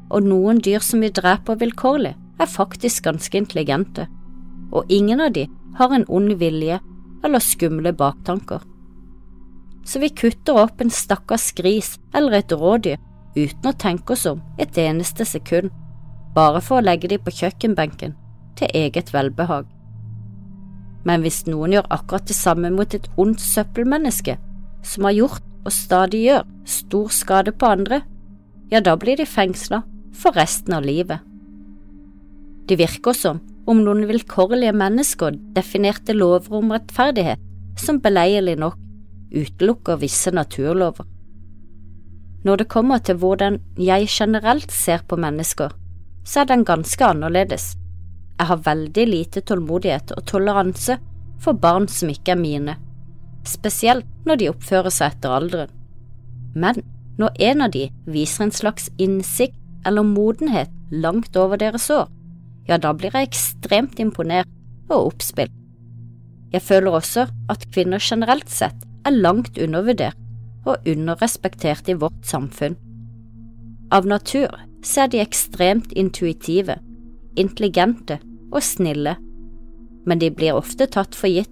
og 0.09 0.25
noen 0.25 0.59
dyr 0.65 0.83
som 0.83 1.03
vi 1.05 1.11
dreper 1.13 1.59
vilkårlig, 1.61 2.15
er 2.39 2.49
faktisk 2.49 3.05
ganske 3.05 3.37
intelligente, 3.37 4.07
og 4.71 4.89
ingen 4.89 5.21
av 5.21 5.33
de 5.35 5.45
har 5.77 5.93
en 5.93 6.07
ond 6.07 6.33
vilje 6.39 6.79
eller 7.23 7.43
skumle 7.43 7.93
baktanker. 7.93 8.63
Så 9.89 9.99
vi 10.01 10.11
kutter 10.13 10.59
opp 10.61 10.81
en 10.83 10.91
stakkars 10.93 11.49
gris 11.57 11.95
eller 12.13 12.39
et 12.39 12.53
rådyr 12.53 12.99
uten 13.33 13.69
å 13.71 13.77
tenke 13.81 14.13
oss 14.13 14.27
om 14.29 14.41
et 14.61 14.77
eneste 14.77 15.25
sekund 15.25 15.73
bare 16.35 16.61
for 16.61 16.77
å 16.77 16.85
legge 16.85 17.09
de 17.09 17.17
på 17.17 17.33
kjøkkenbenken 17.33 18.13
til 18.59 18.73
eget 18.77 19.09
velbehag. 19.15 19.65
Men 21.07 21.23
hvis 21.23 21.45
noen 21.47 21.73
gjør 21.73 21.87
akkurat 21.95 22.27
det 22.29 22.37
samme 22.37 22.69
mot 22.75 22.93
et 22.93 23.07
ondt 23.17 23.41
søppelmenneske, 23.41 24.35
som 24.85 25.07
har 25.07 25.15
gjort 25.15 25.45
og 25.65 25.73
stadig 25.73 26.21
gjør 26.27 26.45
stor 26.69 27.13
skade 27.13 27.53
på 27.55 27.69
andre, 27.69 28.01
ja, 28.69 28.83
da 28.83 28.93
blir 28.99 29.17
de 29.17 29.25
fengsla 29.25 29.81
for 30.13 30.37
resten 30.37 30.75
av 30.77 30.85
livet. 30.85 31.23
Det 32.69 32.77
virker 32.77 33.17
som 33.17 33.41
om 33.69 33.81
noen 33.81 34.05
vilkårlige 34.09 34.75
mennesker 34.75 35.39
definerte 35.55 36.13
lover 36.13 36.59
om 36.61 36.75
rettferdighet 36.75 37.41
som 37.79 38.01
beleilig 38.03 38.59
nok 38.61 38.77
utelukker 39.33 39.99
visse 40.01 40.31
naturlover. 40.31 41.05
Når 42.43 42.61
det 42.61 42.69
kommer 42.71 43.01
til 43.03 43.19
hvordan 43.19 43.59
jeg 43.77 44.07
generelt 44.09 44.71
ser 44.71 45.03
på 45.07 45.17
mennesker, 45.19 45.73
så 46.23 46.41
er 46.41 46.51
den 46.51 46.65
ganske 46.65 47.05
annerledes. 47.05 47.73
Jeg 48.39 48.47
har 48.47 48.63
veldig 48.63 49.05
lite 49.07 49.41
tålmodighet 49.41 50.13
og 50.15 50.25
toleranse 50.25 50.97
for 51.43 51.53
barn 51.53 51.87
som 51.91 52.11
ikke 52.11 52.31
er 52.35 52.39
mine, 52.39 52.75
spesielt 53.47 54.07
når 54.25 54.39
de 54.39 54.49
oppfører 54.53 54.93
seg 54.93 55.15
etter 55.15 55.35
alderen. 55.35 55.73
Men 56.55 56.79
når 57.19 57.35
en 57.49 57.65
av 57.67 57.73
de 57.75 57.89
viser 58.07 58.45
en 58.45 58.55
slags 58.55 58.87
innsikt 58.97 59.57
eller 59.87 60.07
modenhet 60.07 60.71
langt 60.91 61.35
over 61.37 61.59
deres 61.59 61.89
år, 61.91 62.07
ja, 62.69 62.77
da 62.77 62.93
blir 62.93 63.15
jeg 63.15 63.29
ekstremt 63.31 63.99
imponert 63.99 64.47
og 64.89 65.13
oppspilt. 65.13 65.53
Jeg 66.53 66.63
føler 66.65 66.95
også 66.97 67.27
at 67.51 67.67
kvinner 67.73 68.01
generelt 68.01 68.49
sett 68.49 68.85
er 69.07 69.15
langt 69.15 69.57
undervurdert 69.57 70.17
og 70.67 70.87
underrespektert 70.87 71.89
i 71.89 71.97
vårt 71.99 72.25
samfunn. 72.27 72.75
Av 73.91 74.05
natur 74.07 74.53
så 74.85 75.05
er 75.05 75.13
de 75.13 75.21
ekstremt 75.23 75.93
intuitive, 75.97 76.77
intelligente 77.39 78.19
og 78.51 78.61
snille, 78.65 79.15
men 80.05 80.21
de 80.21 80.29
blir 80.33 80.57
ofte 80.57 80.87
tatt 80.91 81.17
for 81.17 81.31
gitt 81.31 81.51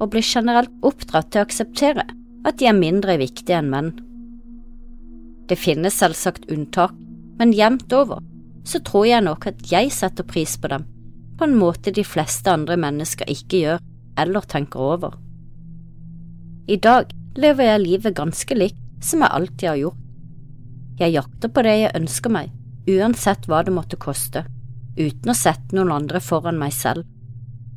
og 0.00 0.10
blir 0.12 0.26
generelt 0.26 0.72
oppdratt 0.82 1.30
til 1.32 1.42
å 1.42 1.46
akseptere 1.46 2.06
at 2.48 2.58
de 2.58 2.68
er 2.68 2.76
mindre 2.76 3.16
viktige 3.20 3.60
enn 3.60 3.70
menn. 3.72 3.92
Det 5.48 5.58
finnes 5.58 5.96
selvsagt 5.98 6.48
unntak, 6.52 6.94
men 7.38 7.54
jevnt 7.56 7.92
over 7.94 8.22
så 8.68 8.78
tror 8.86 9.06
jeg 9.08 9.26
nok 9.26 9.46
at 9.50 9.62
jeg 9.70 9.90
setter 9.94 10.26
pris 10.26 10.54
på 10.58 10.70
dem 10.70 10.86
på 11.38 11.48
en 11.48 11.56
måte 11.58 11.90
de 11.90 12.04
fleste 12.06 12.52
andre 12.52 12.76
mennesker 12.78 13.26
ikke 13.30 13.62
gjør 13.64 13.80
eller 14.22 14.44
tenker 14.46 14.78
over. 14.94 15.16
I 16.70 16.76
dag 16.78 17.10
lever 17.34 17.66
jeg 17.66 17.82
livet 17.82 18.14
ganske 18.14 18.54
likt 18.54 18.78
som 19.02 19.24
jeg 19.24 19.34
alltid 19.34 19.68
har 19.68 19.78
gjort. 19.80 20.02
Jeg 21.00 21.14
jakter 21.16 21.50
på 21.50 21.62
det 21.66 21.72
jeg 21.74 21.94
ønsker 21.98 22.30
meg, 22.30 22.50
uansett 22.86 23.48
hva 23.50 23.62
det 23.66 23.72
måtte 23.74 23.98
koste, 23.98 24.44
uten 24.94 25.32
å 25.32 25.34
sette 25.34 25.74
noen 25.74 25.90
andre 25.90 26.20
foran 26.22 26.60
meg 26.60 26.74
selv. 26.76 27.02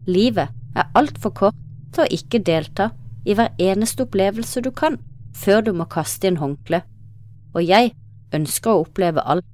Livet 0.06 0.54
er 0.78 0.92
altfor 0.94 1.34
kort 1.34 1.62
til 1.96 2.04
å 2.04 2.12
ikke 2.14 2.44
delta 2.46 2.92
i 3.26 3.34
hver 3.34 3.56
eneste 3.58 4.06
opplevelse 4.06 4.62
du 4.62 4.70
kan, 4.70 5.00
før 5.34 5.66
du 5.66 5.72
må 5.74 5.88
kaste 5.90 6.30
inn 6.30 6.38
håndkle, 6.38 6.84
og 7.58 7.66
jeg 7.66 7.96
ønsker 8.36 8.70
å 8.70 8.84
oppleve 8.84 9.24
alt. 9.26 9.48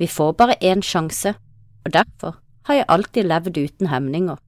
Vi 0.00 0.08
får 0.08 0.32
bare 0.38 0.56
én 0.64 0.80
sjanse, 0.80 1.34
og 1.84 1.92
derfor 1.92 2.38
har 2.64 2.80
jeg 2.80 2.88
alltid 2.88 3.28
levd 3.28 3.60
uten 3.60 3.92
hemninger. 3.92 4.40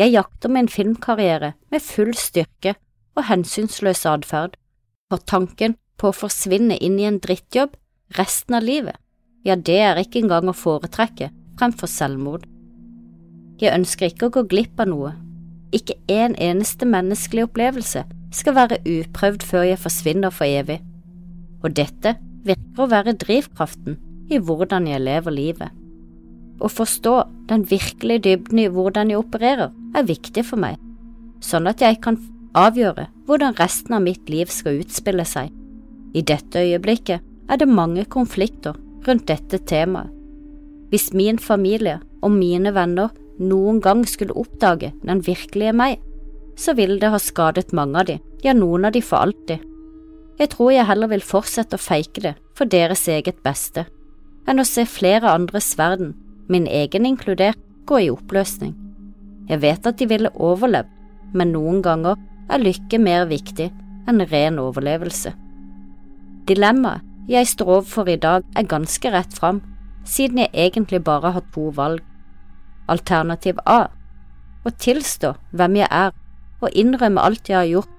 Jeg 0.00 0.14
jakter 0.14 0.48
min 0.48 0.70
filmkarriere 0.72 1.52
med 1.68 1.84
full 1.84 2.14
styrke 2.16 2.72
og 3.16 3.26
hensynsløs 3.28 4.04
atferd, 4.08 4.56
for 5.10 5.22
tanken 5.28 5.76
på 6.00 6.10
å 6.10 6.16
forsvinne 6.16 6.78
inn 6.80 6.98
i 7.00 7.06
en 7.08 7.20
drittjobb 7.22 7.76
resten 8.18 8.56
av 8.58 8.64
livet, 8.66 8.96
ja, 9.44 9.56
det 9.56 9.78
er 9.82 10.00
ikke 10.00 10.22
engang 10.22 10.48
å 10.50 10.56
foretrekke 10.56 11.30
fremfor 11.58 11.90
selvmord. 11.90 12.46
Jeg 13.62 13.74
ønsker 13.76 14.10
ikke 14.10 14.28
å 14.28 14.34
gå 14.36 14.46
glipp 14.50 14.80
av 14.82 14.90
noe, 14.90 15.12
ikke 15.74 15.96
en 16.12 16.34
eneste 16.40 16.86
menneskelig 16.88 17.46
opplevelse 17.48 18.04
skal 18.32 18.56
være 18.56 18.80
uprøvd 18.88 19.44
før 19.46 19.66
jeg 19.68 19.80
forsvinner 19.82 20.32
for 20.34 20.48
evig, 20.48 20.80
og 21.62 21.76
dette 21.76 22.16
virker 22.46 22.84
å 22.84 22.90
være 22.90 23.16
drivkraften 23.20 23.98
i 24.32 24.40
hvordan 24.40 24.88
jeg 24.88 25.04
lever 25.04 25.36
livet. 25.36 25.70
Å 26.62 26.68
forstå 26.70 27.14
den 27.50 27.66
virkelige 27.68 28.24
dybden 28.28 28.62
i 28.62 28.68
hvordan 28.70 29.10
jeg 29.10 29.20
opererer, 29.20 29.72
er 29.96 30.08
viktig 30.08 30.44
for 30.48 30.62
meg, 30.62 30.78
sånn 31.44 31.68
at 31.68 31.82
jeg 31.82 31.98
kan 32.04 32.18
avgjøre 32.58 33.08
hvordan 33.26 33.56
resten 33.58 33.96
av 33.96 34.04
mitt 34.04 34.28
liv 34.30 34.50
skal 34.52 34.80
utspille 34.82 35.24
seg. 35.28 35.50
I 36.12 36.22
dette 36.22 36.60
øyeblikket 36.60 37.24
er 37.48 37.60
det 37.60 37.68
mange 37.68 38.04
konflikter 38.04 38.76
rundt 39.06 39.28
dette 39.30 39.58
temaet. 39.68 40.10
Hvis 40.92 41.12
min 41.16 41.38
familie 41.40 42.00
og 42.20 42.34
mine 42.34 42.74
venner 42.76 43.12
noen 43.40 43.80
gang 43.80 44.04
skulle 44.06 44.36
oppdage 44.36 44.92
den 45.00 45.22
virkelige 45.24 45.72
meg, 45.72 46.00
så 46.56 46.74
ville 46.76 47.00
det 47.00 47.10
ha 47.10 47.18
skadet 47.18 47.72
mange 47.72 47.98
av 47.98 48.08
de, 48.10 48.18
ja, 48.44 48.52
noen 48.52 48.84
av 48.84 48.92
de 48.92 49.00
for 49.00 49.24
alltid. 49.24 49.64
Jeg 50.38 50.52
tror 50.52 50.72
jeg 50.74 50.88
heller 50.88 51.08
vil 51.08 51.24
fortsette 51.24 51.78
å 51.78 51.82
feike 51.82 52.20
det 52.24 52.34
for 52.56 52.68
deres 52.68 53.06
eget 53.08 53.40
beste, 53.46 53.86
enn 54.44 54.60
å 54.60 54.68
se 54.68 54.84
flere 54.88 55.32
andres 55.32 55.72
verden, 55.78 56.12
min 56.52 56.66
egen 56.68 57.08
inkludert, 57.08 57.58
gå 57.88 58.04
i 58.04 58.10
oppløsning. 58.12 58.74
Jeg 59.48 59.62
vet 59.64 59.86
at 59.88 59.98
de 59.98 60.06
ville 60.10 60.30
overlevd, 60.36 60.90
men 61.32 61.54
noen 61.56 61.80
ganger 61.82 62.20
er 62.50 62.62
lykke 62.62 62.98
mer 62.98 63.26
viktig 63.30 63.70
enn 64.08 64.24
ren 64.32 64.58
overlevelse. 64.62 65.34
Dilemmaet 66.48 67.08
jeg 67.30 67.46
står 67.46 67.68
overfor 67.76 68.08
i 68.10 68.18
dag 68.18 68.42
er 68.58 68.66
ganske 68.66 69.10
rett 69.14 69.34
fram, 69.36 69.60
siden 70.04 70.40
jeg 70.42 70.50
egentlig 70.52 71.04
bare 71.04 71.30
har 71.36 71.44
to 71.54 71.68
valg. 71.76 72.02
Alternativ 72.90 73.60
A 73.66 73.86
å 74.66 74.70
tilstå 74.70 75.34
hvem 75.54 75.78
jeg 75.80 75.88
er 75.90 76.10
og 76.62 76.74
innrømme 76.78 77.22
alt 77.22 77.48
jeg 77.50 77.58
har 77.58 77.70
gjort, 77.70 77.94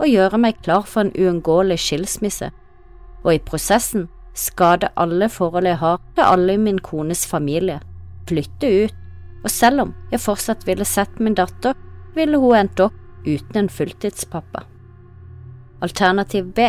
og 0.00 0.08
gjøre 0.08 0.40
meg 0.40 0.58
klar 0.64 0.84
for 0.88 1.04
en 1.04 1.12
uunngåelig 1.16 1.78
skilsmisse, 1.80 2.50
og 3.22 3.30
i 3.32 3.40
prosessen 3.44 4.08
skade 4.36 4.90
alle 4.96 5.28
forhold 5.32 5.68
jeg 5.68 5.80
har 5.80 6.00
til 6.16 6.26
alle 6.26 6.56
i 6.56 6.60
min 6.60 6.80
kones 6.82 7.24
familie, 7.28 7.78
flytte 8.28 8.72
ut, 8.84 8.96
og 9.42 9.50
selv 9.50 9.86
om 9.86 9.94
jeg 10.12 10.24
fortsatt 10.24 10.66
ville 10.66 10.84
sett 10.88 11.20
min 11.20 11.36
datter, 11.38 11.76
ville 12.16 12.40
hun 12.40 12.58
endt 12.58 12.82
opp 12.84 12.98
uten 13.26 13.64
en 13.64 13.68
fulltidspappa. 13.72 14.64
Alternativ 15.82 16.52
B 16.54 16.68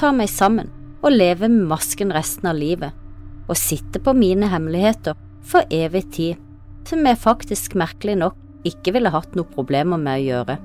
ta 0.00 0.12
meg 0.16 0.30
sammen 0.32 0.70
og 1.00 1.14
leve 1.14 1.48
med 1.48 1.68
masken 1.70 2.12
resten 2.12 2.50
av 2.50 2.58
livet, 2.60 2.92
og 3.48 3.58
sitte 3.58 4.00
på 4.04 4.14
mine 4.16 4.50
hemmeligheter 4.52 5.16
for 5.46 5.64
evig 5.72 6.04
tid, 6.14 6.40
som 6.88 7.04
jeg 7.06 7.20
faktisk 7.20 7.76
merkelig 7.78 8.18
nok 8.20 8.36
ikke 8.68 8.94
ville 8.96 9.12
hatt 9.12 9.34
noe 9.36 9.48
problemer 9.48 10.00
med 10.00 10.20
å 10.20 10.26
gjøre. 10.26 10.58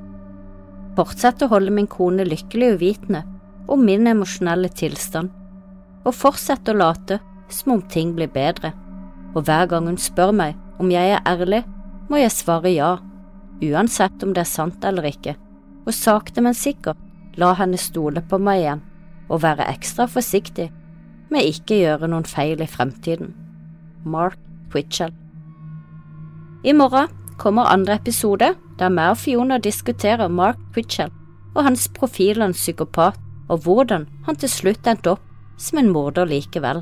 Fortsette 0.96 1.48
å 1.48 1.52
holde 1.52 1.74
min 1.76 1.88
kone 1.92 2.28
lykkelig 2.28 2.76
uvitende 2.76 3.24
om 3.72 3.84
min 3.88 4.08
emosjonelle 4.08 4.70
tilstand, 4.76 5.32
og 6.06 6.14
fortsette 6.14 6.72
å 6.72 6.80
late 6.80 7.20
som 7.50 7.76
om 7.76 7.82
ting 7.92 8.14
blir 8.16 8.32
bedre, 8.32 8.74
og 9.36 9.48
hver 9.48 9.68
gang 9.72 9.90
hun 9.90 10.00
spør 10.00 10.32
meg 10.36 10.56
om 10.80 10.92
jeg 10.92 11.16
er 11.16 11.24
ærlig, 11.28 11.64
må 12.10 12.20
jeg 12.20 12.36
svare 12.36 12.72
ja, 12.72 12.92
uansett 13.64 14.24
om 14.24 14.34
det 14.36 14.44
er 14.44 14.52
sant 14.52 14.84
eller 14.88 15.08
ikke, 15.10 15.36
og 15.86 15.94
sakte, 15.94 16.42
men 16.42 16.58
sikkert 16.58 17.00
la 17.40 17.54
henne 17.60 17.80
stole 17.80 18.24
på 18.26 18.40
meg 18.42 18.64
igjen 18.64 18.84
og 19.30 19.42
være 19.44 19.68
ekstra 19.72 20.08
forsiktig 20.10 20.70
med 21.34 21.50
ikke 21.50 21.80
gjøre 21.82 22.10
noen 22.12 22.28
feil 22.30 22.62
i 22.62 22.70
fremtiden. 22.70 23.34
Mark 24.06 24.38
Twitchell. 24.72 25.14
I 26.66 26.74
morgen 26.74 27.10
kommer 27.42 27.72
andre 27.72 27.98
episode 28.00 28.54
der 28.80 28.92
meg 28.94 29.16
og 29.16 29.22
Fiona 29.24 29.58
diskuterer 29.62 30.32
Mark 30.32 30.60
Twitchell 30.74 31.14
og 31.56 31.64
hans 31.64 31.88
profil 31.96 32.44
av 32.44 32.56
psykopat, 32.56 33.18
og 33.48 33.64
hvordan 33.64 34.08
han 34.26 34.38
til 34.42 34.50
slutt 34.52 34.88
endte 34.90 35.14
opp 35.14 35.24
som 35.62 35.80
en 35.80 35.92
morder 35.94 36.28
likevel. 36.28 36.82